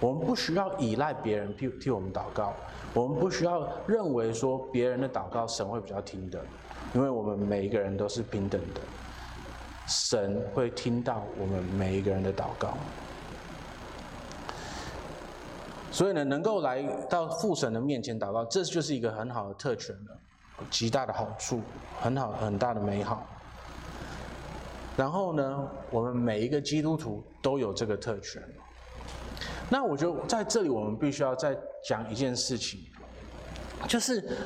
[0.00, 2.54] 我们不需要依赖别人替替我们祷告，
[2.94, 6.40] 我们不需要认为说别人的祷告神会比较听的，
[6.94, 8.80] 因为我们每一个人都是平等的，
[9.86, 12.78] 神会听到我们每一个人的祷告。
[15.92, 20.18] 所以呢，能够来到父神的面前祷告，这就是一个很好的特权了，
[20.70, 21.60] 极大的好处，
[22.00, 23.26] 很好很大的美好。
[24.96, 28.42] 然后呢，我们每一个基督徒都有这个特权。
[29.70, 32.80] 那我觉得在这里我们必须要再讲一件事情，
[33.88, 34.36] 就是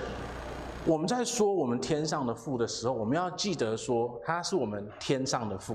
[0.85, 5.75] 我们在说我们天上的父的时候，我们要记得说他是我们天上的父。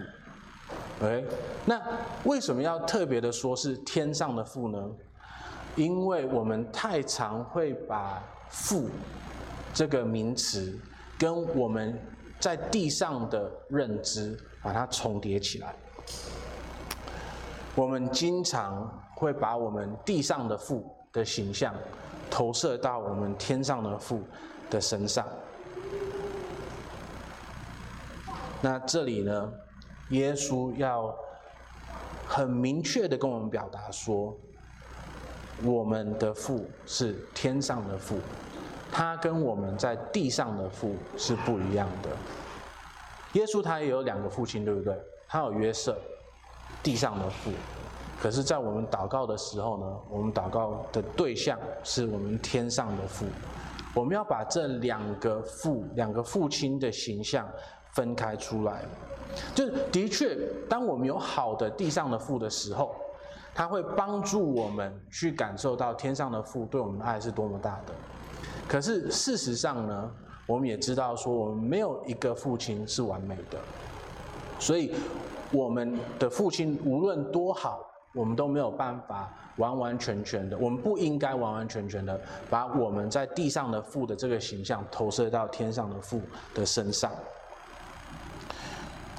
[1.01, 1.25] OK，
[1.65, 1.81] 那
[2.25, 4.88] 为什么要特别的说是天上的父呢？
[5.75, 8.88] 因为我们太常会把“父”
[9.73, 10.77] 这个名词
[11.17, 11.99] 跟我们
[12.39, 15.73] 在地上的认知把它重叠起来。
[17.75, 21.75] 我们经常会把我们地上的父的形象
[22.32, 24.23] 投射到我们天上的父
[24.69, 25.27] 的身上。
[28.62, 29.53] 那这里呢，
[30.10, 31.13] 耶稣要
[32.25, 34.36] 很明确的跟我们表达说。
[35.62, 38.17] 我们的父是天上的父，
[38.89, 42.10] 他跟我们在地上的父是不一样的。
[43.34, 44.97] 耶稣他也有两个父亲，对不对？
[45.27, 45.99] 他有约瑟，
[46.82, 47.51] 地上的父。
[48.21, 53.25] 可是，在我们祷告的时候呢，我们祷告的对象是我们天上的父。
[53.95, 57.47] 我们要把这两个父、两个父亲的形象
[57.93, 58.84] 分开出来。
[59.55, 60.38] 就的确，
[60.69, 62.95] 当我们有好的地上的父的时候。
[63.51, 67.93] 他会帮助我们去感受到天上的父对我们的爱是多么大的。
[68.69, 70.12] 可是事实上呢，
[70.47, 73.58] 我们也知道说，我们没有一个父亲是完美的，
[74.60, 74.93] 所以
[75.51, 77.82] 我们的父亲无论多好，
[78.13, 82.19] 我们都没有办法完完全全的，我们不应该完完全全的
[82.50, 86.22] 把我们在地上的父的这个形象投射到天上的父
[86.54, 87.12] 的身上。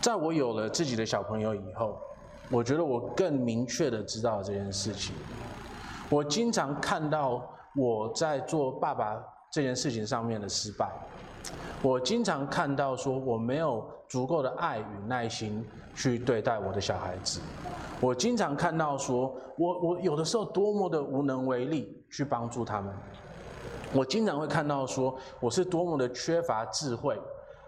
[0.01, 2.01] 在我有了自己的小朋友以后。
[2.53, 5.15] 我觉得我更明确的知道这件事情。
[6.09, 10.91] 我经常看到我在做爸爸这件事情上面的失败。
[11.81, 17.41] 我经常看到说我没有足够的爱与耐心去对待我的小孩子。
[18.01, 22.95] 我经常看到说我我有的时候多么的无能为力去帮助他们。
[23.93, 27.21] 我经常会看到说我是多么的缺乏智慧，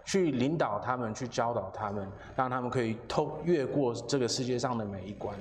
[0.05, 5.37] 去领导他们，去教导他们，让他们可以透越过这个世界上的每一关。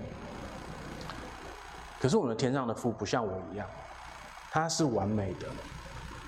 [2.02, 3.68] 可是我们的天上的父不像我一样，
[4.50, 5.48] 他是完美的，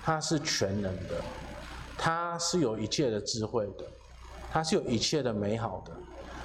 [0.04, 1.16] 他是全能的，
[1.98, 3.84] 他是有一切的智慧的，
[4.52, 5.92] 他是有一切的美好的，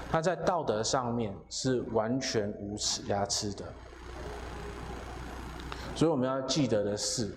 [0.10, 3.64] 他在道德上面是完全无耻瑕疵的。
[5.96, 7.32] 所以我们要记得的是，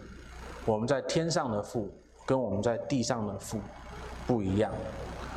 [0.64, 1.92] 我们在天上的父
[2.24, 3.60] 跟我们在地上的父
[4.26, 4.72] 不一样。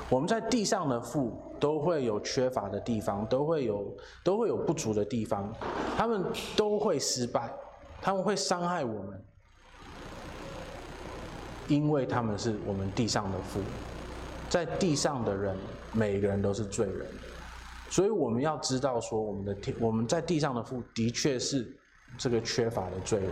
[0.10, 5.52] 我们在地上的父都会有缺乏的地方，都会有都会有不足的地方，
[5.98, 6.24] 他们
[6.56, 7.52] 都会失败，
[8.02, 9.26] 他们会伤害我们，
[11.67, 13.60] 因为他们是我们地上的父。
[14.48, 15.58] 在地上的人，
[15.91, 17.08] 每个人都是罪人，
[17.89, 21.76] 所以我们要知道说，我们的天，我们在地上的父的确是。
[22.17, 23.30] 这个缺乏的罪人，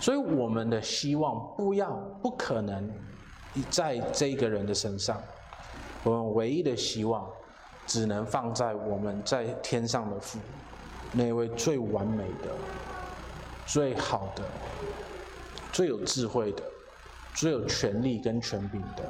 [0.00, 1.90] 所以我们的希望不要
[2.22, 2.90] 不可能
[3.68, 5.20] 在这个人的身上，
[6.02, 7.28] 我们唯一的希望
[7.86, 10.38] 只能放在我们在天上的父，
[11.12, 12.48] 那位最完美的、
[13.66, 14.42] 最好的、
[15.70, 16.62] 最有智慧的、
[17.34, 19.04] 最有权力跟权柄的。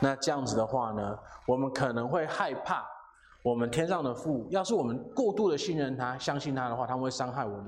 [0.00, 2.82] 那这样子的话呢，我们可能会害怕。
[3.42, 7.66] 我们天上的父，要是我们过度的信任他、相信他的话，他会伤害我们。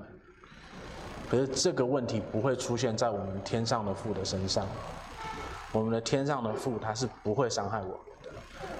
[1.28, 4.66] 可是这个问题不会出现在我们天上的父的身上。
[5.72, 8.30] 我们的天上的父，他是不会伤害我们的，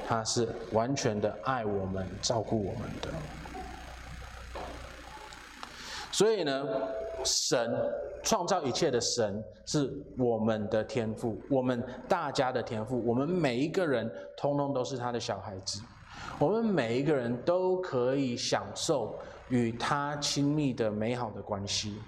[0.06, 3.08] 他是完全的爱我们、照顾我们的。
[6.12, 6.64] 所以呢，
[7.24, 7.76] 神
[8.22, 15.80] 创造一切的神是我们的天赋，我们大家的天赋，我们每一个人通通都是他的小孩子。
[16.38, 19.18] 我们每一个人都可以享受
[19.48, 21.98] 与他亲密的美好的关系，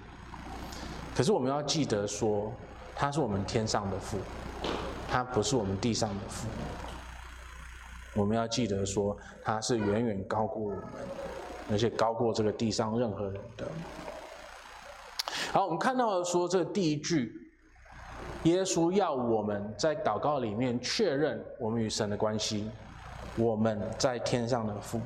[1.15, 2.53] 可是我们要记得说，
[2.95, 4.19] 他是我们天上的父，
[5.09, 6.49] 他不是我们地上的父。
[8.15, 10.83] 我们要记得说，他是远远高过我们，
[11.71, 13.69] 而且高过这个地上任何人的。
[15.53, 17.33] 好，我们看到了说，这第一句，
[18.43, 22.69] 耶稣要我们在祷告里面确认我们与神的关系。
[23.39, 24.99] 我们在天上的父，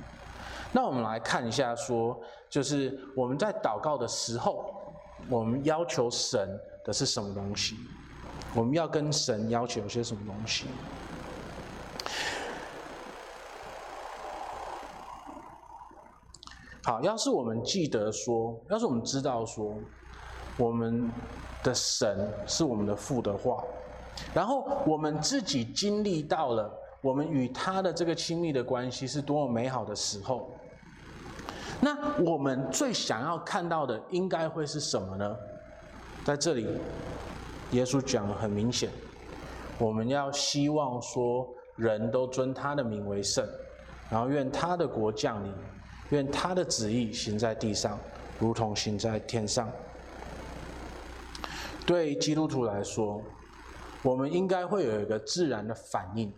[0.71, 2.17] 那我们来看一下，说
[2.49, 4.73] 就是我们在祷告的时候，
[5.29, 7.75] 我们要求神的是什么东西？
[8.55, 10.67] 我们要跟神要求些什么东西？
[16.85, 19.75] 好，要是我们记得说，要是我们知道说，
[20.57, 21.11] 我们
[21.65, 23.65] 的神是我们的父的话，
[24.33, 26.80] 然后我们自己经历到了。
[27.01, 30.51] 我们与他的这个亲密的关系是多么美好的时候，
[31.81, 35.37] 那我们最想要看到的应该会是什么呢？
[36.25, 36.69] 在这里，
[37.71, 38.91] 耶稣讲得很明显，
[39.79, 43.49] 我们要希望说人都尊他的名为圣，
[44.11, 45.51] 然后愿他的国降临，
[46.11, 47.99] 愿他的旨意行在地上，
[48.39, 49.67] 如同行在天上。
[51.87, 53.23] 对基督徒来说，
[54.03, 56.31] 我们应该会有一个自然的反应。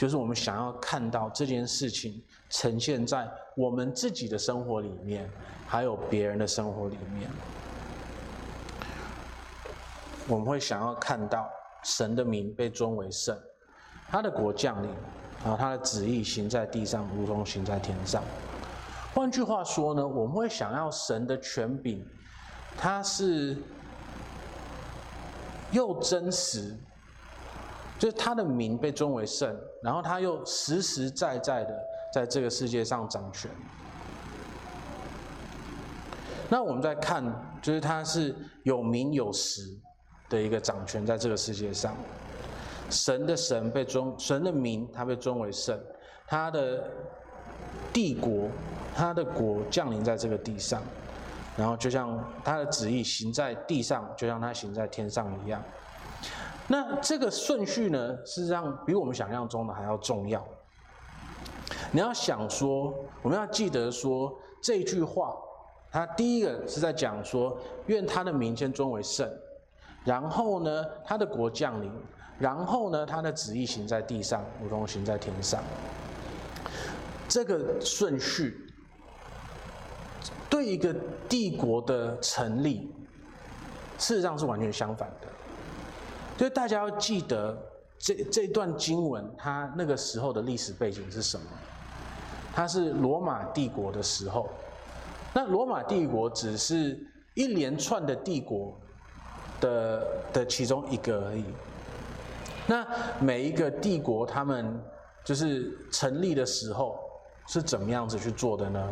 [0.00, 5.28] 就是我们想要看到这件事情呈现在我们自己的生活里面，
[5.66, 7.30] 还有别人的生活里面。
[10.26, 11.50] 我们会想要看到
[11.84, 13.38] 神的名被尊为圣，
[14.08, 14.88] 他的国降临，
[15.44, 18.22] 然后他的旨意行在地上，如同行在天上。
[19.12, 22.02] 换句话说呢，我们会想要神的权柄，
[22.74, 23.54] 他是
[25.72, 26.74] 又真实。
[27.98, 31.78] 就是他的名被尊为圣，然后他又实实在在的
[32.12, 33.50] 在这个世界上掌权。
[36.48, 37.24] 那我们再看，
[37.62, 39.62] 就是他是有名有实
[40.28, 41.94] 的一个掌权在这个世界上。
[42.90, 45.78] 神的神被尊，神的名他被尊为圣，
[46.26, 46.90] 他的
[47.92, 48.48] 帝国，
[48.96, 50.82] 他的国降临在这个地上，
[51.56, 55.62] 然后就像他的旨意行在地上，就像他行在天上一样。
[56.72, 60.46] 那这个顺序呢，事实上比我们想象中的还要重要。
[61.90, 64.32] 你要想说，我们要记得说
[64.62, 65.34] 这句话，
[65.90, 69.28] 它第一个是在讲说，愿他的名先尊为圣，
[70.04, 71.90] 然后呢，他的国降临，
[72.38, 75.60] 然后呢，他的旨意行在地上，如同行在天上。
[77.26, 78.72] 这个顺序，
[80.48, 80.94] 对一个
[81.28, 82.88] 帝国的成立，
[83.98, 85.26] 事实上是完全相反的。
[86.40, 87.54] 所以大家要记得
[87.98, 91.44] 这这段经文，它那个时候的历史背景是什么？
[92.54, 94.48] 它是罗马帝国的时候。
[95.34, 96.98] 那罗马帝国只是
[97.34, 98.74] 一连串的帝国
[99.60, 101.44] 的的其中一个而已。
[102.66, 102.86] 那
[103.20, 104.82] 每一个帝国，他们
[105.22, 106.98] 就是成立的时候
[107.48, 108.88] 是怎么样子去做的呢？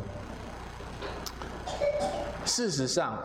[2.44, 3.18] 事实上，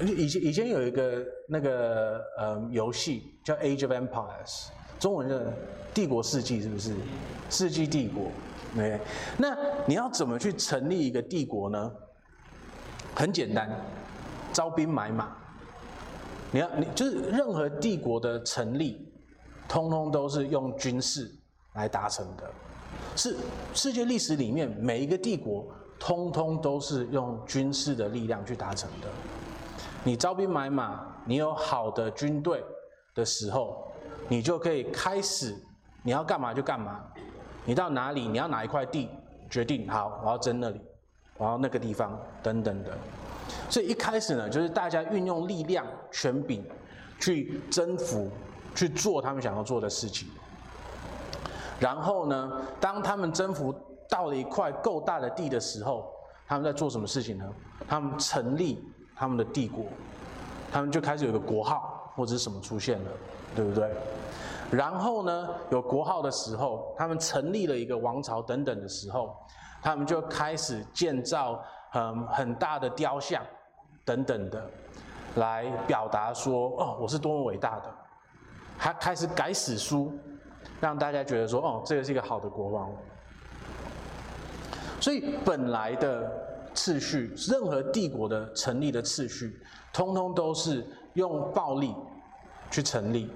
[0.00, 4.46] 以前以前有一个那个呃游戏叫《Age of Empires》，
[4.98, 5.50] 中文的
[5.94, 6.94] 《帝国世纪》，是不是？
[7.48, 8.24] 世纪帝国。
[8.74, 8.98] 对。
[9.38, 11.92] 那你要怎么去成立一个帝国呢？
[13.14, 13.70] 很简单，
[14.52, 15.36] 招兵买马。
[16.50, 19.08] 你要你就是任何帝国的成立，
[19.68, 21.30] 通通都是用军事
[21.74, 22.50] 来达成的。
[23.14, 23.36] 是
[23.72, 25.66] 世界历史里面每一个帝国，
[26.00, 29.08] 通通都是用军事的力量去达成的。
[30.04, 32.62] 你招兵买马，你有好的军队
[33.14, 33.90] 的时候，
[34.28, 35.56] 你就可以开始
[36.02, 37.02] 你要干嘛就干嘛。
[37.64, 39.08] 你到哪里，你要哪一块地，
[39.48, 40.78] 决定好，我要争那里，
[41.38, 42.90] 我要那个地方，等等的。
[43.70, 46.62] 所以一开始呢，就是大家运用力量、权柄
[47.18, 48.30] 去征服、
[48.74, 50.28] 去做他们想要做的事情。
[51.80, 53.74] 然后呢，当他们征服
[54.06, 56.12] 到了一块够大的地的时候，
[56.46, 57.50] 他们在做什么事情呢？
[57.88, 58.84] 他们成立
[59.14, 59.84] 他们的帝国，
[60.72, 63.10] 他们就开始有个国号或者是什么出现了，
[63.54, 63.90] 对不对？
[64.70, 69.36] 然后呢，有国号的时候，他们成立了一个王朝等等的时候，
[69.82, 73.42] 他们就开始建造很很大的雕像
[74.04, 74.68] 等等的，
[75.36, 77.94] 来表达说，哦，我是多么伟大的。
[78.76, 80.12] 他开始改史书，
[80.80, 82.90] 让大家觉得说，哦，这个是一个好的国王。
[85.00, 86.28] 所以本来的
[86.74, 89.58] 次序，任何帝国的成立的次序，
[89.92, 91.94] 通通都是用暴力
[92.70, 93.30] 去成立。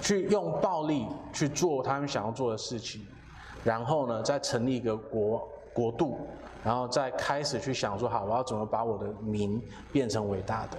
[0.00, 3.06] 去用暴力去做他们想要做的事情，
[3.62, 6.26] 然后呢，再成立一个国国度，
[6.64, 10.78] 然后再开始去想说，好，我要怎么把我的民变成伟大的。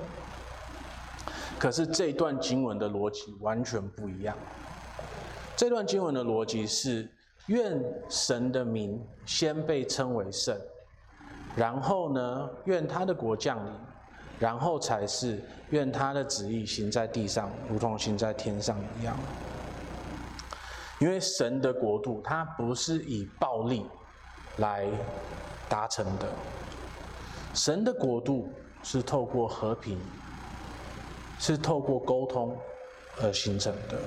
[1.57, 4.35] 可是这段经文的逻辑完全不一样。
[5.55, 7.09] 这段经文的逻辑是：
[7.45, 10.59] 愿神的名先被称为圣，
[11.55, 13.71] 然后呢，愿他的国降临。
[14.39, 15.39] 然后才是
[15.69, 19.15] 愿他的旨意行在地上，如同行在天上一样。
[20.99, 23.85] 因为神的国度，它不是以暴力
[24.57, 24.89] 来
[25.69, 26.27] 达成的。
[27.53, 28.49] 神的国度
[28.81, 29.97] 是透过和平，
[31.39, 32.57] 是透过沟通
[33.21, 33.97] 而形成的。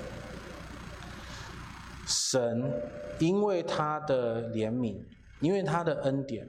[2.05, 2.71] 神
[3.19, 4.99] 因为他的怜悯，
[5.41, 6.47] 因为他的恩典，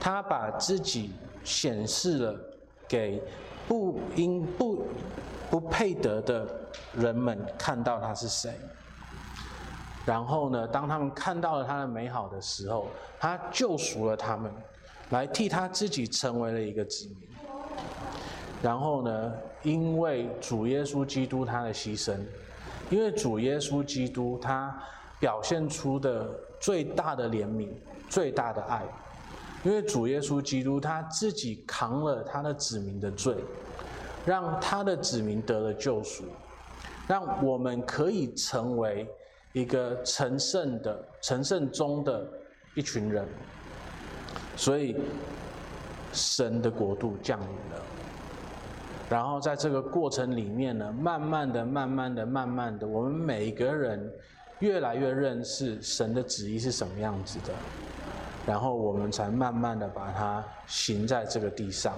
[0.00, 1.12] 他把自己
[1.44, 2.34] 显示了。
[2.90, 3.22] 给
[3.68, 4.84] 不应不
[5.48, 6.44] 不配得的
[6.92, 8.52] 人们看到他是谁，
[10.04, 14.52] 然后呢，当他们看到了他的美好的时候，他救赎了他们，
[15.10, 17.28] 来替他自己成为了一个子民。
[18.60, 19.32] 然后呢，
[19.62, 22.18] 因为主耶稣基督他的牺牲，
[22.90, 24.76] 因为主耶稣基督他
[25.20, 26.28] 表现出的
[26.58, 27.68] 最大的怜悯、
[28.08, 28.82] 最大的爱。
[29.62, 33.34] 因为主耶稣基督他自己扛了他的子民的罪，
[34.24, 36.24] 让他的子民得了救赎，
[37.06, 39.06] 让我们可以成为
[39.52, 42.26] 一个成圣的、成圣中的
[42.74, 43.26] 一群人。
[44.56, 44.96] 所以，
[46.12, 47.82] 神的国度降临了。
[49.08, 54.10] 然后在这个过程里面呢，慢慢的、慢慢的、慢慢的，我们每一个人
[54.60, 57.52] 越来越认识神的旨意是什么样子的。
[58.46, 61.94] 然后我们才慢慢的把它行在这个地上，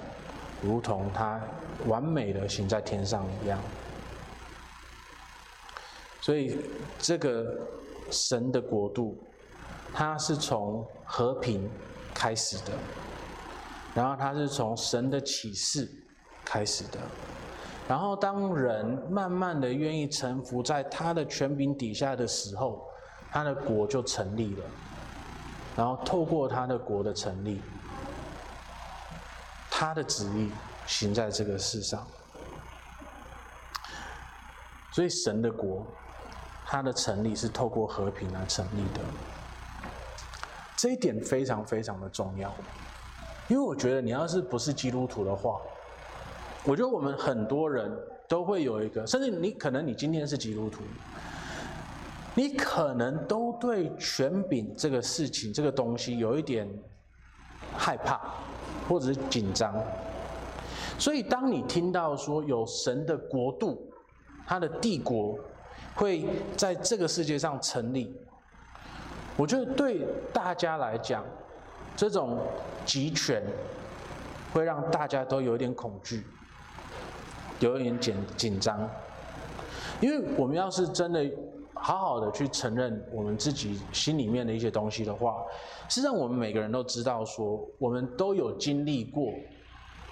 [0.60, 1.40] 如同它
[1.86, 3.58] 完美的行在天上一样。
[6.20, 6.56] 所以
[6.98, 7.58] 这个
[8.10, 9.16] 神的国度，
[9.92, 11.68] 它是从和平
[12.14, 12.72] 开始的，
[13.94, 15.90] 然后它是从神的启示
[16.44, 16.98] 开始的，
[17.88, 22.84] 然后当人慢慢的愿意臣服在他的权柄底下的时候，
[23.30, 24.64] 他的国就成立了。
[25.76, 27.62] 然后透过他的国的成立，
[29.70, 30.50] 他的旨意
[30.86, 32.06] 行在这个世上，
[34.92, 35.86] 所以神的国，
[36.66, 39.00] 他的成立是透过和平来成立的。
[40.76, 42.52] 这一点非常非常的重要，
[43.48, 45.58] 因为我觉得你要是不是基督徒的话，
[46.64, 47.90] 我觉得我们很多人
[48.28, 50.82] 都会有一个，甚至你可能你今天是基督徒。
[52.34, 56.66] 你可能都对权柄这个事情、这个东西有一点
[57.76, 58.18] 害怕，
[58.88, 59.74] 或者是紧张。
[60.98, 63.86] 所以，当你听到说有神的国度，
[64.46, 65.38] 他的帝国
[65.94, 66.24] 会
[66.56, 68.14] 在这个世界上成立，
[69.36, 71.22] 我觉得对大家来讲，
[71.94, 72.38] 这种
[72.86, 73.42] 集权
[74.54, 76.24] 会让大家都有一点恐惧，
[77.60, 78.88] 有一点紧紧张。
[80.00, 81.30] 因为我们要是真的。
[81.82, 85.42] 好好的去承认我们自己心里面的一些东西的话，
[85.88, 89.32] 实际上我们每个人都知道说，我们都有经历过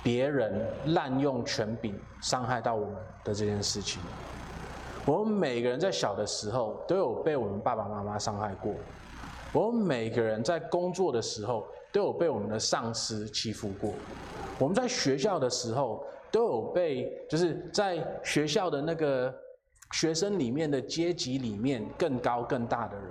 [0.03, 4.03] 别人滥用权柄伤害到我们的这件事情。
[5.07, 8.75] 我们每个人在小的时候都有被我们爸爸妈妈伤害过，
[9.53, 13.93] 我们每个人在工作的时候都有被我们的上司欺负过，
[14.59, 19.33] 我们在学校的时候都有被，就是在学校的那个。
[19.93, 23.07] 学生里面的阶级里面更高更大的人，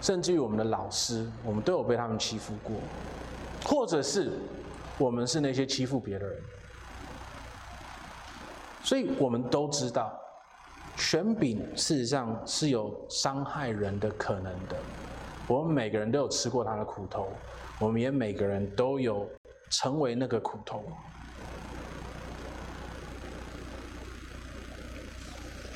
[0.00, 2.76] 甚至于我们的老师，我们都有被他们欺负过，
[3.64, 4.32] 或者是
[4.98, 6.42] 我们是那些欺负别的人，
[8.82, 10.12] 所以我们都知道，
[10.96, 14.76] 权柄事实上是有伤害人的可能的。
[15.46, 17.28] 我们每个人都有吃过他的苦头，
[17.78, 19.26] 我们也每个人都有
[19.70, 20.82] 成为那个苦头。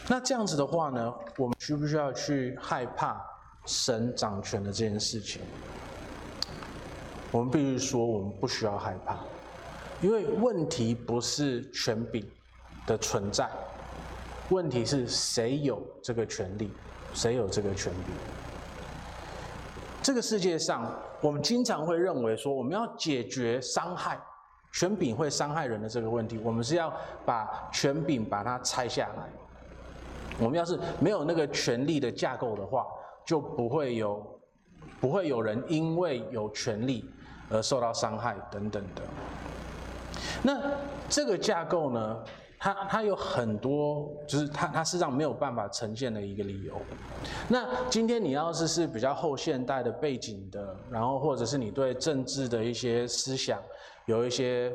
[0.09, 3.25] 那这样子的话呢，我们需不需要去害怕
[3.65, 5.41] 神掌权的这件事情？
[7.31, 9.17] 我们必须说，我们不需要害怕，
[10.03, 12.29] 因为问题不是权柄
[12.87, 13.49] 的存在，
[14.51, 16.71] 问题是谁有这个权利，
[17.15, 18.15] 谁有这个权柄。
[20.03, 20.93] 这个世界上，
[21.23, 24.21] 我们经常会认为说，我们要解决伤害
[24.73, 26.93] 权柄会伤害人的这个问题，我们是要
[27.25, 29.42] 把权柄把它拆下来。
[30.39, 32.87] 我们要是没有那个权力的架构的话，
[33.25, 34.25] 就不会有，
[35.01, 37.09] 不会有人因为有权力
[37.51, 39.03] 而受到伤害等等的。
[40.43, 40.61] 那
[41.09, 42.25] 这个架构呢，
[42.59, 46.75] 它它有很多，就是它它实际上没有办法呈现的一个理由。
[47.49, 53.61] 那今天你要是是比较后现代的背景的，然后或者是你对政治的一些思想
[54.07, 54.73] 有一些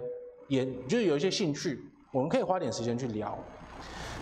[0.47, 1.79] 研，就是有一些兴趣，
[2.13, 3.37] 我们可以花点时间去聊。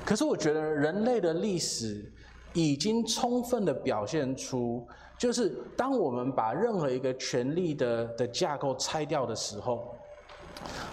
[0.05, 2.09] 可是我觉得人类的历史
[2.53, 4.87] 已经充分的表现出，
[5.17, 9.97] 就是当我们把任何一个权力的的架构拆掉的时候，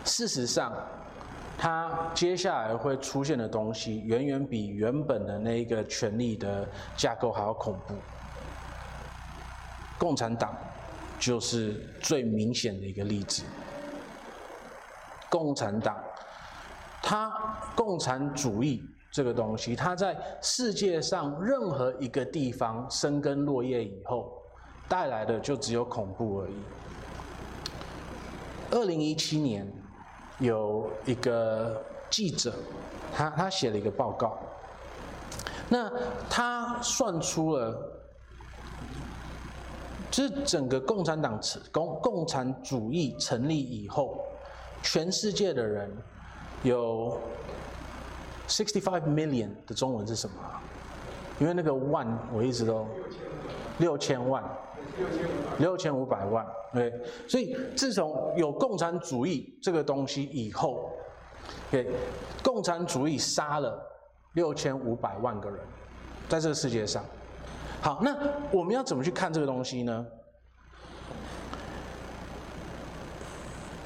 [0.03, 0.73] 事实上，
[1.59, 7.95] 它接下来会出现的东西远远比原本的那一个权力的架构还要恐怖。
[9.99, 10.57] 共产党
[11.19, 13.43] 就是最明显的一个例子。
[15.29, 16.03] 共产党，
[17.03, 17.31] 它
[17.77, 18.83] 共产主义。
[19.13, 24.33] 这个东西，它在世界上任何一个地方生根落叶以后，
[24.89, 26.55] 带来的就只有恐怖而已。
[28.71, 29.71] 二零一七年，
[30.39, 32.55] 有一个记者，
[33.13, 34.39] 他他写了一个报告，
[35.69, 35.93] 那
[36.31, 37.79] 他算出了，
[40.11, 44.25] 就是整个共产党成共共产主义成立以后，
[44.83, 45.95] 全世界的人
[46.63, 47.21] 有。
[48.49, 50.35] Sixty-five million 的中文是什么？
[51.39, 52.87] 因为那个万我一直都
[53.79, 54.45] 六千万，
[55.59, 56.93] 六千五百万，对。
[57.27, 60.91] 所以自从有共产主义这个东西以后，
[61.71, 61.89] 对，
[62.43, 63.81] 共产主义杀了
[64.35, 65.59] 六千五百万个人，
[66.29, 67.03] 在这个世界上。
[67.81, 68.17] 好，那
[68.51, 70.07] 我们要怎么去看这个东西呢？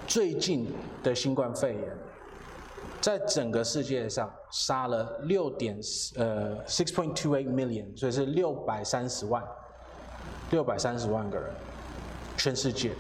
[0.07, 1.97] 最近的新冠肺炎。
[3.07, 5.79] 在整个世界上杀了六点
[6.17, 9.41] 呃 six point two eight million，所以是六百三十万，
[10.51, 11.49] 六百三十万个人，
[12.37, 12.91] 全世界，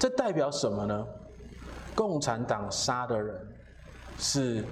[0.00, 1.06] 这代表什么呢？
[1.94, 3.40] 共产党杀的人
[4.18, 4.64] 是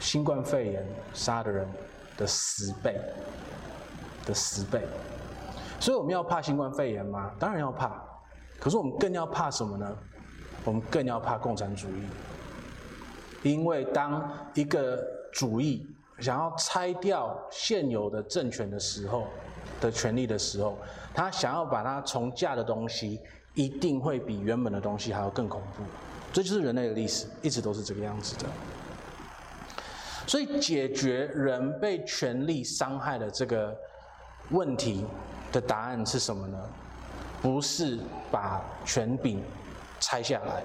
[0.00, 0.84] 新冠肺炎
[1.14, 1.68] 杀的人
[2.16, 3.00] 的十倍
[4.24, 4.82] 的十倍，
[5.78, 7.30] 所以我们要怕新冠肺炎吗？
[7.38, 8.02] 当然要怕，
[8.58, 9.96] 可是我们更要怕什么呢？
[10.64, 12.02] 我们更要怕共产主义。
[13.46, 15.86] 因为当一个主义
[16.18, 19.28] 想要拆掉现有的政权的时候，
[19.80, 20.76] 的权力的时候，
[21.14, 23.20] 他想要把它重架的东西，
[23.54, 25.84] 一定会比原本的东西还要更恐怖。
[26.32, 28.46] 这就是人类的历史，一直都是这个样子的。
[30.26, 33.76] 所以，解决人被权力伤害的这个
[34.50, 35.04] 问题
[35.52, 36.58] 的答案是什么呢？
[37.40, 37.98] 不是
[38.30, 39.40] 把权柄
[40.00, 40.64] 拆下来。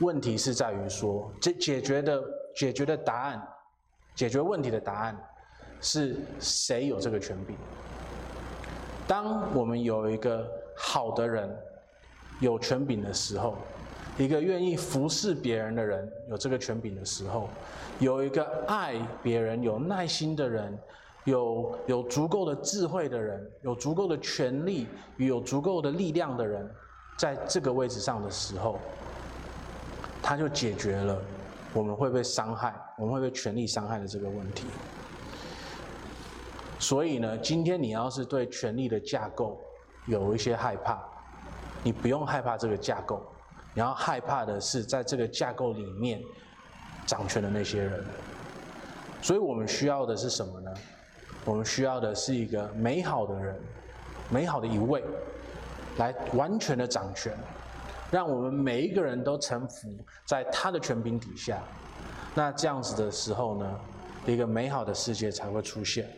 [0.00, 2.22] 问题是在于说，这解决的
[2.54, 3.48] 解决的答案，
[4.14, 5.16] 解决问题的答案
[5.80, 7.54] 是谁有这个权柄？
[9.06, 11.48] 当我们有一个好的人
[12.40, 13.56] 有权柄的时候，
[14.18, 17.48] 一个愿意服侍别人的人有这个权柄的时候，
[18.00, 20.76] 有一个爱别人、有耐心的人，
[21.24, 24.88] 有有足够的智慧的人，有足够的权力
[25.18, 26.68] 与有足够的力量的人，
[27.16, 28.76] 在这个位置上的时候。
[30.26, 31.20] 他就解决了
[31.74, 34.64] 我们会被伤害、我们会被权力伤害的这个问题。
[36.78, 39.60] 所以呢，今天你要是对权力的架构
[40.06, 40.98] 有一些害怕，
[41.82, 43.22] 你不用害怕这个架构，
[43.74, 46.22] 你要害怕的是在这个架构里面
[47.04, 48.02] 掌权的那些人。
[49.20, 50.72] 所以我们需要的是什么呢？
[51.44, 53.60] 我们需要的是一个美好的人，
[54.30, 55.04] 美好的一位，
[55.98, 57.36] 来完全的掌权，
[58.14, 59.88] 让我们每一个人都臣服
[60.24, 61.60] 在他的权柄底下。
[62.32, 63.80] 那这样子的时候呢，
[64.24, 66.08] 一个美好的世界才会出现。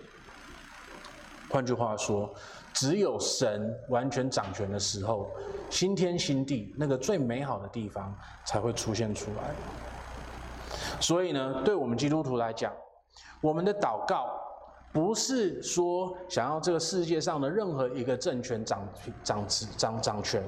[1.49, 2.30] 换句话说，
[2.74, 5.30] 只有神完全掌权的时候，
[5.70, 9.55] 新天新地那个最美好的地方才会出现出来。
[11.01, 12.74] 所以呢，对我们基督徒来讲，
[13.40, 14.38] 我们的祷告
[14.97, 18.88] 不是说想要这个世界上的任何一个政权掌
[19.22, 20.42] 掌持掌掌权，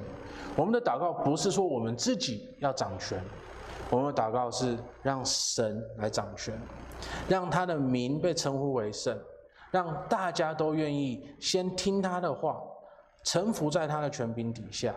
[0.57, 3.23] 我们的祷告不是说我们自己要掌权。
[3.91, 6.59] 我们的祷告是让神来掌权，
[7.29, 9.15] 让他的名被称呼为圣，
[9.71, 12.59] 让大家都愿意先听他的话，
[13.25, 14.95] 臣服在他的权柄底下。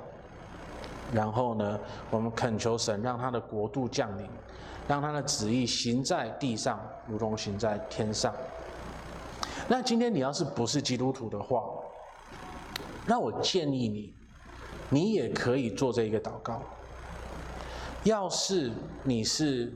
[1.13, 1.77] 然后呢，
[2.09, 4.25] 我们恳求神让他的国度降临，
[4.87, 8.33] 让他的旨意行在地上，如同行在天上。
[9.71, 11.63] 那今天你要是不是基督徒的话，
[13.07, 14.13] 那我建议你，
[14.89, 16.61] 你也可以做这一个祷告。
[18.03, 18.69] 要是
[19.01, 19.71] 你是，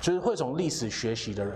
[0.00, 1.54] 就是会从历史学习的人，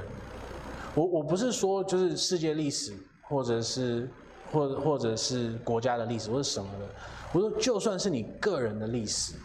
[0.94, 4.10] 我我不是说就是世界历史，或者是
[4.52, 6.86] 或者或者是国家的历史或者什么的，
[7.32, 9.36] 我说就算是你个人的历史，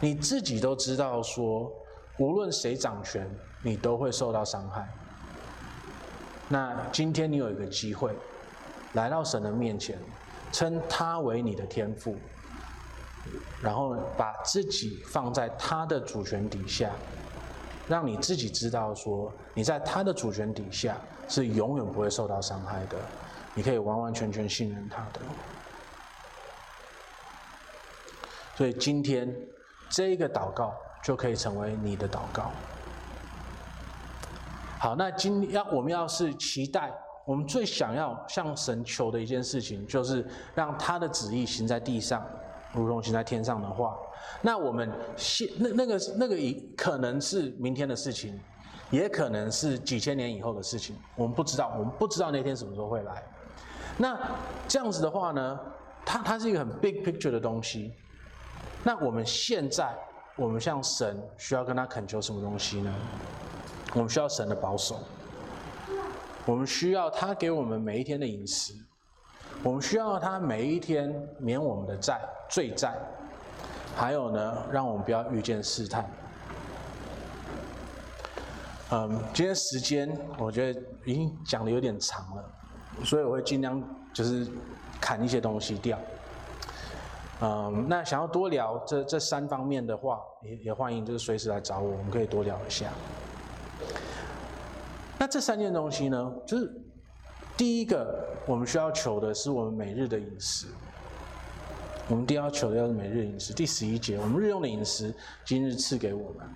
[0.00, 1.70] 你自己都知道说，
[2.16, 3.30] 无论谁掌权，
[3.62, 4.88] 你都会受到伤害。
[6.48, 8.14] 那今天你有一个机会，
[8.92, 9.98] 来到神的面前，
[10.52, 12.16] 称他为你的天父。
[13.60, 16.90] 然后把自己放在他的主权底下，
[17.88, 20.96] 让你自己知道说，你在他的主权底下
[21.28, 22.96] 是永远不会受到伤害的，
[23.54, 25.20] 你可以完完全全信任他的。
[28.54, 29.34] 所以今天
[29.90, 30.72] 这一个祷告
[31.02, 32.52] 就可以成为你的祷告。
[34.86, 40.24] 好，那今要我们要是期待，我们最想要向神求的一件事情，就是
[40.54, 42.24] 让他的旨意行在地上。
[42.72, 43.96] 如同行在天上的话，
[44.40, 48.38] 那我们现那那个那个以可能是明天的事情，
[48.90, 53.20] 也可能是几千年以后的事情，我们不知道，我们不知道那天什么时候会来。
[53.96, 54.16] 那
[54.68, 55.58] 这样子的话呢，
[56.04, 57.92] 它它是一个很 big picture 的东西。
[58.84, 59.92] 那我们现在，
[60.36, 62.94] 我们向神需要跟他恳求什么东西呢？
[63.96, 65.00] 我们需要神的保守，
[66.44, 68.74] 我们需要他给我们每一天的饮食。
[69.62, 72.92] 我们需要他每一天免我们的债、罪债，
[73.96, 76.06] 还有呢，让我们不要遇见试探。
[78.90, 82.44] 嗯，今天时间我觉得已经讲得有点长了，
[83.02, 83.82] 所以我会尽量
[84.12, 84.46] 就是
[85.00, 85.98] 砍一些东西掉。
[87.40, 92.92] 嗯，那想要多聊这这三方面的话，也也欢迎就是随时来找我，我们可以多聊一下。
[95.18, 96.72] 那这三件东西呢，就是。
[97.58, 100.66] 第一个，我们需要求的是我们每日的饮食。
[102.06, 103.54] 我们第一要求的要是每日饮食。
[103.54, 105.10] 第十一节，我们日用的饮食，
[105.42, 106.46] 今日赐给我们。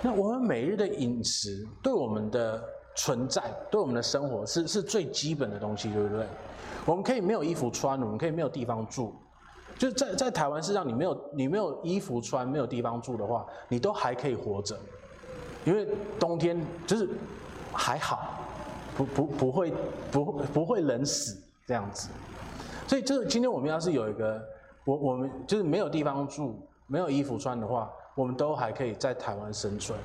[0.00, 2.64] 那我们每日的饮食，对我们的
[2.96, 6.24] 存在，对我们的生活，是是最基本的东西，对不对？
[6.86, 9.14] 我们可以没有衣服穿，我们可以没有地方住。
[9.76, 14.80] 就在在台湾，事实上，你没有你没有衣服穿，没有地方住的话，你都还可以活着，
[15.64, 15.88] 因为
[16.18, 17.08] 冬天就是
[17.72, 18.38] 还好。
[18.94, 19.72] 不不不会
[20.10, 22.10] 不不会冷死这样子，
[22.86, 24.38] 所以就是今天我们要是有一个
[24.84, 29.98] 我我们就是没有地方住，没有衣服穿的话，我们都还可以在台湾生存。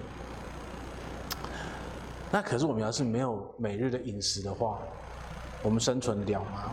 [2.32, 4.80] 那可是我们要是没有每日的饮食的话，
[5.62, 6.72] 我们生存得了吗？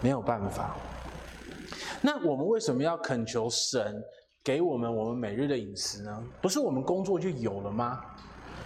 [0.00, 0.76] 没有办法。
[2.00, 4.00] 那我们为什么要恳求神
[4.42, 6.24] 给我们我们每日的饮食呢？
[6.40, 8.00] 不是我们工作就有了吗？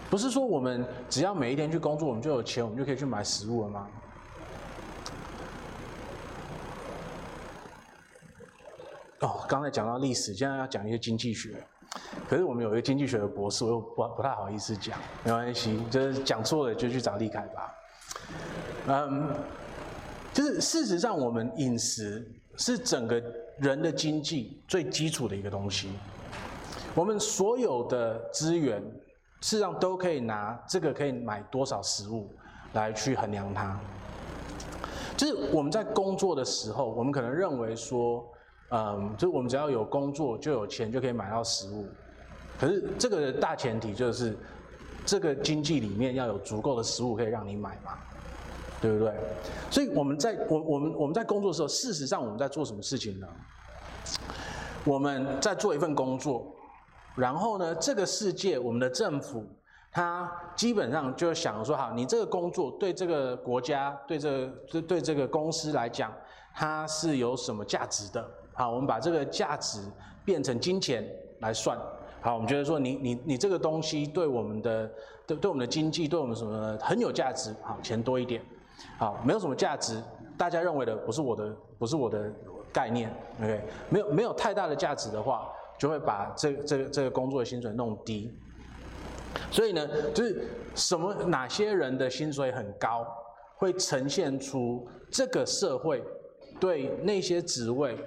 [0.09, 3.89] 不是说我们只要每一天去工作，我们就有钱，我们就可以去买食物了吗？
[9.21, 11.65] 哦，刚才讲到历史，现在要讲一些经济学。
[12.29, 17.75] 可是我们有一个经济学的博士，我又不不太好意思讲，没关系，就是讲错了就去找立凯吧。
[18.89, 19.31] 嗯，
[20.33, 23.23] 就是事实上，我们饮食是整个
[23.63, 25.89] 人的经济最基础的一个东西。
[26.95, 28.83] 我们所有的资源。
[29.45, 32.33] 事实上都可以拿这个可以买多少食物
[32.75, 33.77] 来去衡量它。
[35.17, 38.25] 就是我们在工作的时候，我们可能认为说，
[38.71, 41.89] 嗯，就我们只要有工作就有钱就可以买到食物。
[42.57, 44.39] 可是这个大前提就是，
[45.05, 47.99] 这个经济里面要有足够的食物可以让你买嘛，
[48.83, 49.15] 对不对？
[49.71, 53.27] 所以我们在我我们我们在工作的时候，事实上我们在做什么事情呢？
[54.85, 56.45] 我们在做一份工作，
[57.15, 59.47] 然后呢，这个世界我们的政府，
[59.93, 66.13] 他基本上就想说，好，你这个工作对这个国家、对这个、对对这个公司来讲，
[66.53, 68.29] 它是有什么价值的？
[68.55, 69.81] 好，我们把这个价值
[70.25, 71.09] 变成金钱
[71.39, 71.79] 来算。
[72.21, 74.91] 好，我们觉得说你你你这个东西对我们的
[75.27, 78.45] 对对我们的经济对我们什么很有价值，好，钱多一点，
[78.99, 80.03] 好，没有什么价值，
[80.37, 82.31] 大家认为的不是我的不是我的
[82.73, 88.33] 概念，OK，没有没有太大的价值的话，就会把这这个这个工作的薪水弄低。
[89.51, 93.07] 所以呢，就是什么哪些人的薪水很高，
[93.57, 96.03] 会呈现出这个社会
[96.61, 97.99] 对那些职位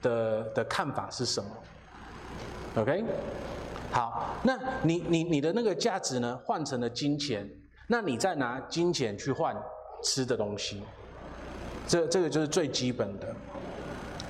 [0.00, 1.50] 的的看法是什么
[2.76, 3.04] ？OK。
[3.92, 7.48] 好，那你你你的那个价值呢，换成了金钱，
[7.86, 9.54] 那你再拿金钱去换
[10.02, 10.82] 吃的东西，
[11.86, 13.26] 这这个就是最基本的。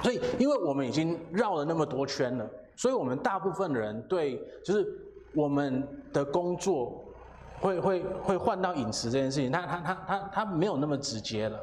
[0.03, 4.87] 所以，因为我们已经绕了那么多圈了，所以我们大部分人对就是
[5.35, 7.05] 我们的工作
[7.61, 11.59] 会会会换到饮食这件事情，他他他他他没有那么直接了。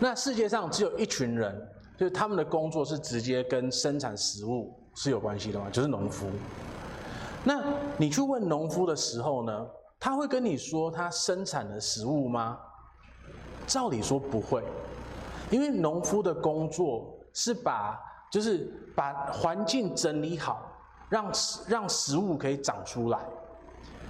[0.00, 1.54] 那世界上只有一群人，
[1.96, 4.72] 就是他们的工作是直接跟生产食物。
[4.94, 5.70] 是有关系的嘛？
[5.70, 6.26] 就是农夫。
[7.44, 7.64] 那
[7.96, 9.66] 你去问农夫的时候呢，
[10.04, 12.58] 他会跟你说他生产的食物吗？
[13.68, 14.60] 照理说不会，
[15.48, 17.96] 因为农夫的工作是把
[18.28, 20.68] 就是把环境整理好，
[21.08, 21.32] 让
[21.68, 23.20] 让食物可以长出来。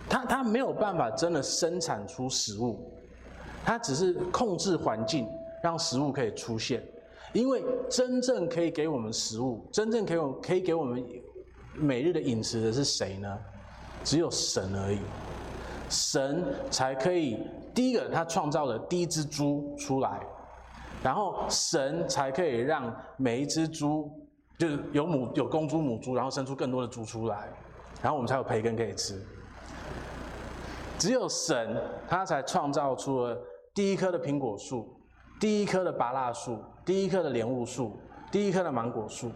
[0.09, 2.91] 他他没有办法真的生产出食物，
[3.63, 5.29] 他只是控制环境，
[5.63, 6.83] 让食物可以出现。
[7.35, 11.05] 因为真正可以给我们食物，真正可以可以给我们
[11.75, 13.39] 每日的饮食的是谁呢？
[14.03, 14.99] 只有神而已。
[15.93, 20.21] 神才可以，第一个他创造了第一只猪出来，
[21.03, 24.11] 然后神才可以让每一只猪
[24.59, 27.49] 就是有母有公猪母猪，然后生出更多的猪出来，
[28.01, 29.23] 然后我们才有培根可以吃。
[30.99, 31.77] 只有神
[32.09, 33.39] 他才创造出了
[33.75, 34.97] 第一棵的苹果树，
[35.39, 36.59] 第一棵的芭乐树。
[36.85, 37.97] 第一棵的莲雾树，
[38.33, 39.31] 第一棵的芒果树，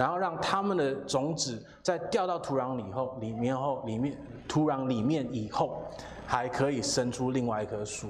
[0.00, 4.16] 然后让他们的种子在掉到土壤里后，里面后里面
[4.48, 5.82] 土壤里面以后，
[6.26, 8.08] 还可以生出另外一棵树。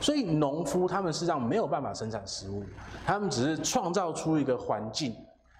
[0.00, 2.64] 所以农夫他们实际上没有办法生产食物，
[3.04, 5.14] 他们只是创造出一个环境，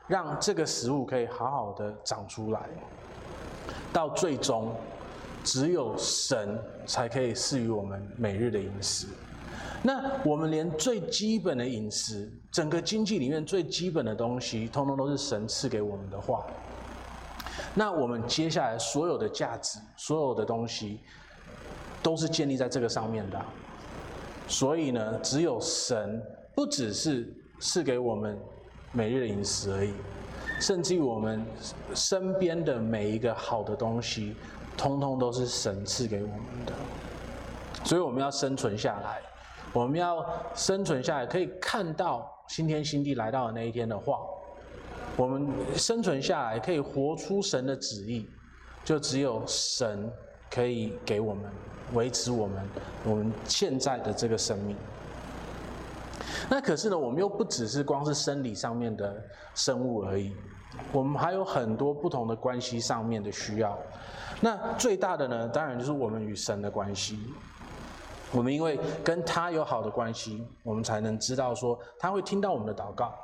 [0.09, 2.69] 让这个食物可以好好的长出来。
[3.93, 4.75] 到最终，
[5.45, 9.07] 只有神才可以赐予我们每日的饮食。
[9.83, 16.45] 那我们连最基本的饮食，整个经济里面最基本的东西，通通都是神赐给我们的话。
[17.75, 21.01] 那我们接下来所有的价值，所有的东西，
[22.03, 23.41] 都是建立在这个上面的。
[24.49, 26.23] 所以呢，只有神
[26.55, 28.39] 不只是赐给我们
[28.93, 29.93] 每日饮食而已，
[30.59, 31.45] 甚至于我们
[31.95, 34.35] 身边的每一个好的东西，
[34.77, 36.73] 通通都是神赐给我们的。
[37.85, 39.21] 所以我们要生存下来。
[39.77, 40.25] 我们要
[40.55, 44.21] 生存下来，可以看到新天新地来到的那一天的话，
[45.19, 48.27] 我们生存下来可以活出神的旨意，
[48.83, 50.11] 就只有神
[50.51, 51.45] 可以给我们
[51.93, 52.67] 维持我们
[53.05, 54.75] 我们现在的这个生命。
[56.49, 59.23] 那可是呢，我们又不只是光是生理上面的
[59.55, 60.35] 生物而已，
[60.91, 63.79] 我们还有很多不同的关系上面的需要。
[64.41, 67.19] 那最大的呢，当然就是我们与神的关系。
[68.33, 73.15] 我们因为跟他有好的关系，我们才能知道说他会听到我们的祷告，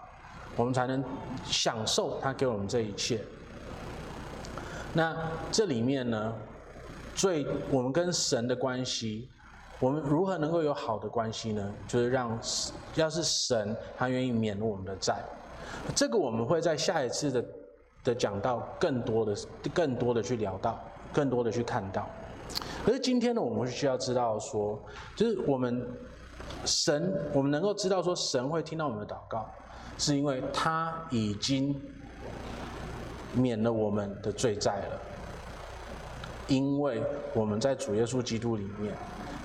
[0.56, 1.02] 我们才能
[1.44, 3.20] 享受他给我们这一切。
[4.92, 5.16] 那
[5.50, 6.32] 这里面呢，
[7.14, 9.28] 最我们跟神的关系，
[9.80, 11.74] 我们如何能够有好的关系呢？
[11.88, 12.38] 就是让
[12.94, 15.16] 要是神他愿意免我们的债，
[15.94, 17.44] 这个我们会在下一次的
[18.04, 19.34] 的讲到更多的、
[19.74, 20.78] 更多的去聊到，
[21.12, 22.06] 更多的去看到。
[22.84, 24.78] 可是今天呢，我们需要知道说，
[25.16, 25.86] 就是我们
[26.64, 29.48] 神，我们能够知道说神会听到我们的祷告，
[29.98, 31.80] 是因为他已经
[33.34, 34.98] 免了我们的罪债了。
[36.48, 37.02] 因为
[37.34, 38.92] 我们在主耶稣基督里面，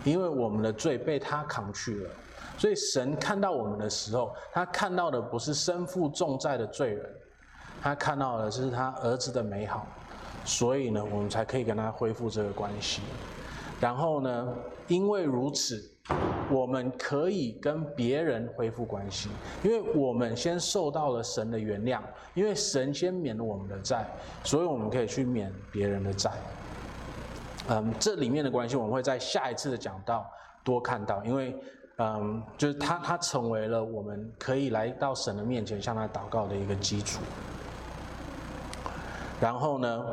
[0.03, 2.09] 因为我们的罪被他扛去了，
[2.57, 7.15] 所以神看到我们的时候，他看到的不是身负重债的罪人，
[7.81, 9.87] 他看到的是他儿子的美好。
[10.47, 13.01] 所以呢，我们才可以跟他恢复这个关系。
[13.81, 14.47] 然后呢，
[14.87, 15.83] 因为如此，
[16.49, 19.29] 我们可以跟别人恢复关系，
[19.61, 21.99] 因为我们先受到了神的原谅，
[22.33, 24.07] 因为神先免了我们的债，
[24.43, 26.31] 所以我们可以去免别人的债。
[27.67, 30.25] 嗯，这里面的关系我们会在下一次的讲到
[30.63, 31.53] 多看到，因为
[31.97, 37.19] 嗯，就是他他成为了我们可以来到神的面前向他祷告的一个基础。
[39.39, 40.05] 然后呢，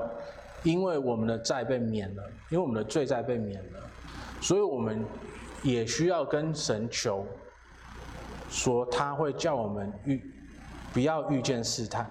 [0.62, 3.80] 因为我们的债被免了，因为我们的罪债被免了，
[4.40, 5.04] 所以我们
[5.62, 7.24] 也需要跟神求，
[8.50, 10.22] 说他会叫我们遇
[10.92, 12.10] 不要遇见试探，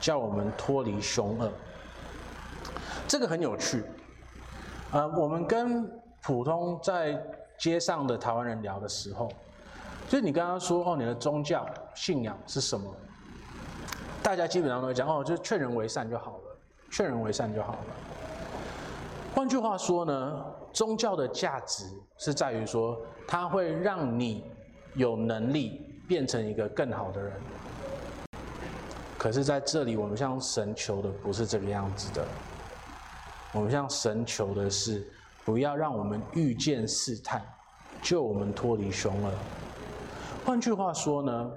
[0.00, 1.52] 叫我们脱离凶恶。
[3.06, 3.84] 这个很有趣。
[4.90, 5.90] 呃，我们跟
[6.22, 7.22] 普通在
[7.58, 9.30] 街上的台湾人聊的时候，
[10.08, 12.90] 就你跟他说哦，你的宗教信仰是什么？
[14.22, 16.56] 大家基本上都会讲哦，就是劝人为善就好了，
[16.90, 17.78] 劝人为善就好了。
[19.34, 21.84] 换句话说呢，宗教的价值
[22.18, 24.44] 是在于说，它会让你
[24.94, 27.32] 有能力变成一个更好的人。
[29.16, 32.24] 可是在这里，我们向神求的不是这个样子的。
[33.52, 35.10] 我们向神求的是，
[35.44, 37.42] 不要让我们遇见试探，
[38.02, 39.30] 救我们脱离凶恶。
[40.44, 41.50] 换句话说呢，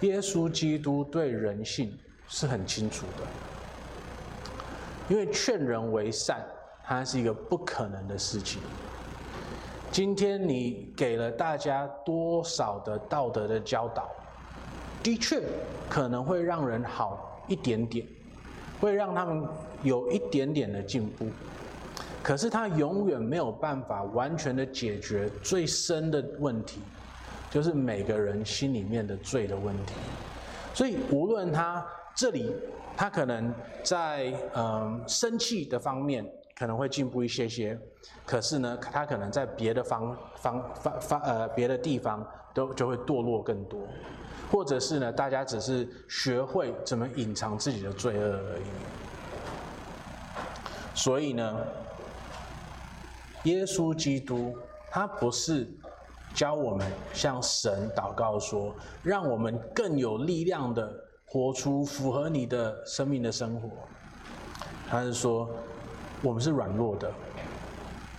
[0.00, 1.96] 耶稣基督对人性
[2.28, 3.24] 是很清楚的，
[5.08, 6.44] 因为劝人为善，
[6.84, 8.60] 它是一个不可能的事情。
[9.90, 14.08] 今天你给了大家多少的道德的教导，
[15.02, 15.42] 的确
[15.88, 18.06] 可能会让人好一点点。
[18.80, 19.46] 会让他们
[19.82, 21.26] 有一点点的进步，
[22.22, 26.80] 可是他永远没有办法完全的解决最深的问题，
[27.50, 29.94] 就是每个人心里面的罪的问题。
[30.72, 31.84] 所以无论他
[32.14, 32.54] 这里，
[32.96, 36.24] 他可能在嗯生气的方面
[36.56, 37.78] 可能会进步一些些，
[38.24, 43.80] 可是呢，他可能在别的方方方方呃别的地方都就会堕落更多。
[44.50, 48.62] 或者是呢，大家只是学会怎么隐藏自己的罪恶而已。
[50.94, 51.56] 所以呢，
[53.44, 54.56] 耶稣基督
[54.90, 55.68] 他不是
[56.34, 60.92] 教我们向神祷告说，让我们更有力量的
[61.26, 63.70] 活出符合你的生命的生活。
[64.88, 65.48] 他是说，
[66.22, 67.12] 我们是软弱的，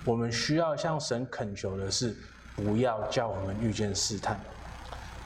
[0.06, 2.16] 我们需要向神恳求的是，
[2.56, 4.40] 不要叫我们遇见试探。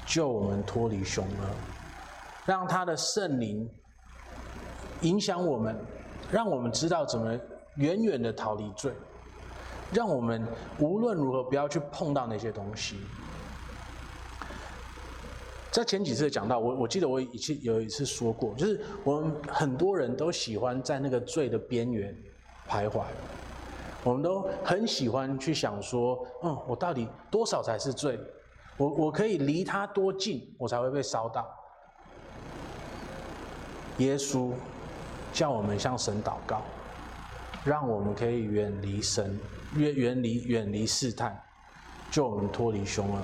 [0.08, 1.50] 救我们脱离凶恶，
[2.46, 3.68] 让他的圣灵
[5.02, 5.76] 影响我们，
[6.32, 7.36] 让我们知道怎么
[7.78, 8.94] 远远的逃离罪，
[9.96, 10.46] 让我们
[10.78, 12.98] 无论如何不要去碰到那些东西。
[15.72, 22.14] 在前几次讲到，我我记得我以前有一次说过，就是我们很多人都喜欢在那个罪的边缘
[22.68, 23.04] 徘徊，
[24.04, 28.20] 我们都很喜欢去想说，嗯，我到底多少才是罪？
[28.78, 31.46] 我我可以离他多近，我才会被烧到。
[33.98, 34.52] 耶稣
[35.32, 36.62] 叫我们向神祷告，
[37.66, 39.38] 让我们可以远离神，
[39.76, 41.38] 远远离远离试探，
[42.12, 43.20] 救我们脱离凶恶，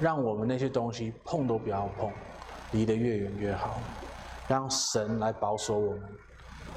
[0.00, 2.10] 让我们那些东西碰都不要碰，
[2.72, 3.78] 离得越远越好，
[4.48, 6.02] 让神来保守我们，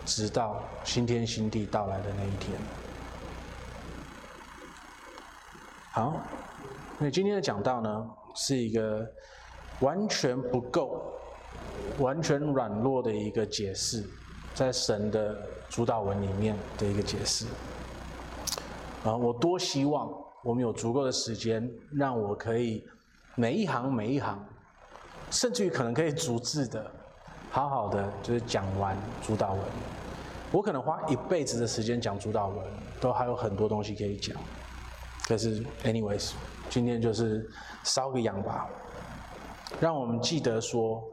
[0.05, 2.59] 直到新天新地到来的那一天。
[5.93, 6.21] 好。
[7.03, 9.03] 那今天的讲道呢，是一个
[9.79, 11.11] 完全不够、
[11.97, 14.07] 完全软弱的一个解释，
[14.53, 15.35] 在神的
[15.72, 17.45] 主导文里面的一个解释。
[19.05, 20.11] 啊，我多希望
[20.43, 22.86] 我们有足够的时间，让我可以
[23.36, 24.38] 每一行每一行，
[25.30, 26.91] 甚至于可能可以逐字的，
[27.49, 29.61] 好好的就是讲完主导文。
[30.51, 32.57] 我可能花一辈子的时间讲主导文，
[32.99, 34.36] 都还有很多东西可以讲。
[35.26, 36.34] 可是，anyways。
[36.69, 37.49] 今天就是
[37.84, 38.65] 烧个羊吧，
[39.82, 41.03] 让我们记得说，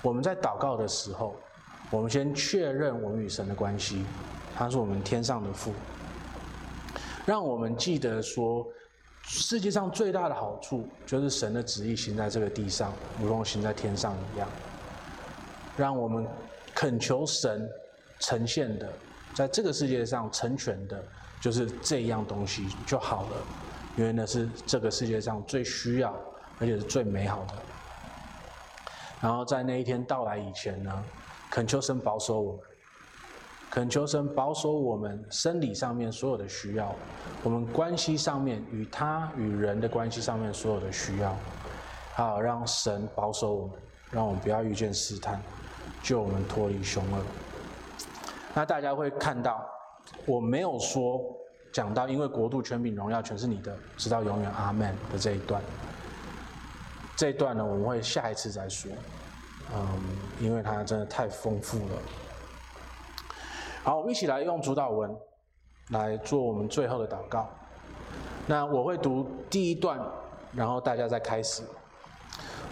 [0.00, 1.36] 我们在祷告的时候，
[1.94, 4.04] 我们先确认我们与神的关系，
[4.56, 5.72] 他是我们天上的父。
[7.24, 8.66] 让我们记得说，
[9.22, 14.48] 世界上最大的好处就是神的旨意行在这个地上，如同行在天上一样。
[15.76, 16.26] 让我们
[16.74, 17.70] 恳求神
[18.18, 18.92] 呈现的，
[19.32, 21.00] 在这个世界上成全的，
[21.40, 23.36] 就是这样东西就好了。
[23.96, 26.12] 因为那是这个世界上最需要，
[26.58, 27.54] 而且是最美好的。
[29.20, 31.04] 然后在那一天到来以前呢，
[31.54, 32.60] 恳求神保守我们，
[33.70, 36.92] 恳求神保守我们生理上面所有的需要，
[37.44, 41.32] 我们关系上面与他与人的关系上面所有的需要，
[42.14, 43.76] 好，让神保守我们，
[44.10, 45.40] 让我们不要遇见试探，
[46.02, 47.22] 救我们脱离凶恶。
[48.52, 49.64] 那大家会看到，
[50.26, 51.20] 我没有说。
[51.72, 55.62] 讲到，因为国度、权柄、荣耀全是你的，直到永远，阿门的这一段。
[57.16, 58.90] 这一段呢，我们会下一次再说。
[59.72, 60.00] 嗯，
[60.40, 62.02] 因为它真的太丰富了。
[63.82, 65.14] 好，我们一起来用主祷文
[65.90, 67.48] 来做我们最后的祷告。
[68.46, 69.98] 那我会读第一段，
[70.52, 71.62] 然后大家再开始。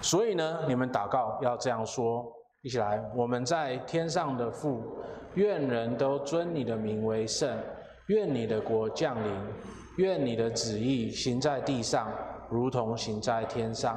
[0.01, 2.31] 所以呢，你们祷告要这样说，
[2.61, 4.83] 一起来：我们在天上的父，
[5.35, 7.57] 愿人都尊你的名为圣，
[8.07, 9.33] 愿你的国降临，
[9.97, 12.11] 愿你的旨意行在地上，
[12.51, 13.97] 如同行在天上。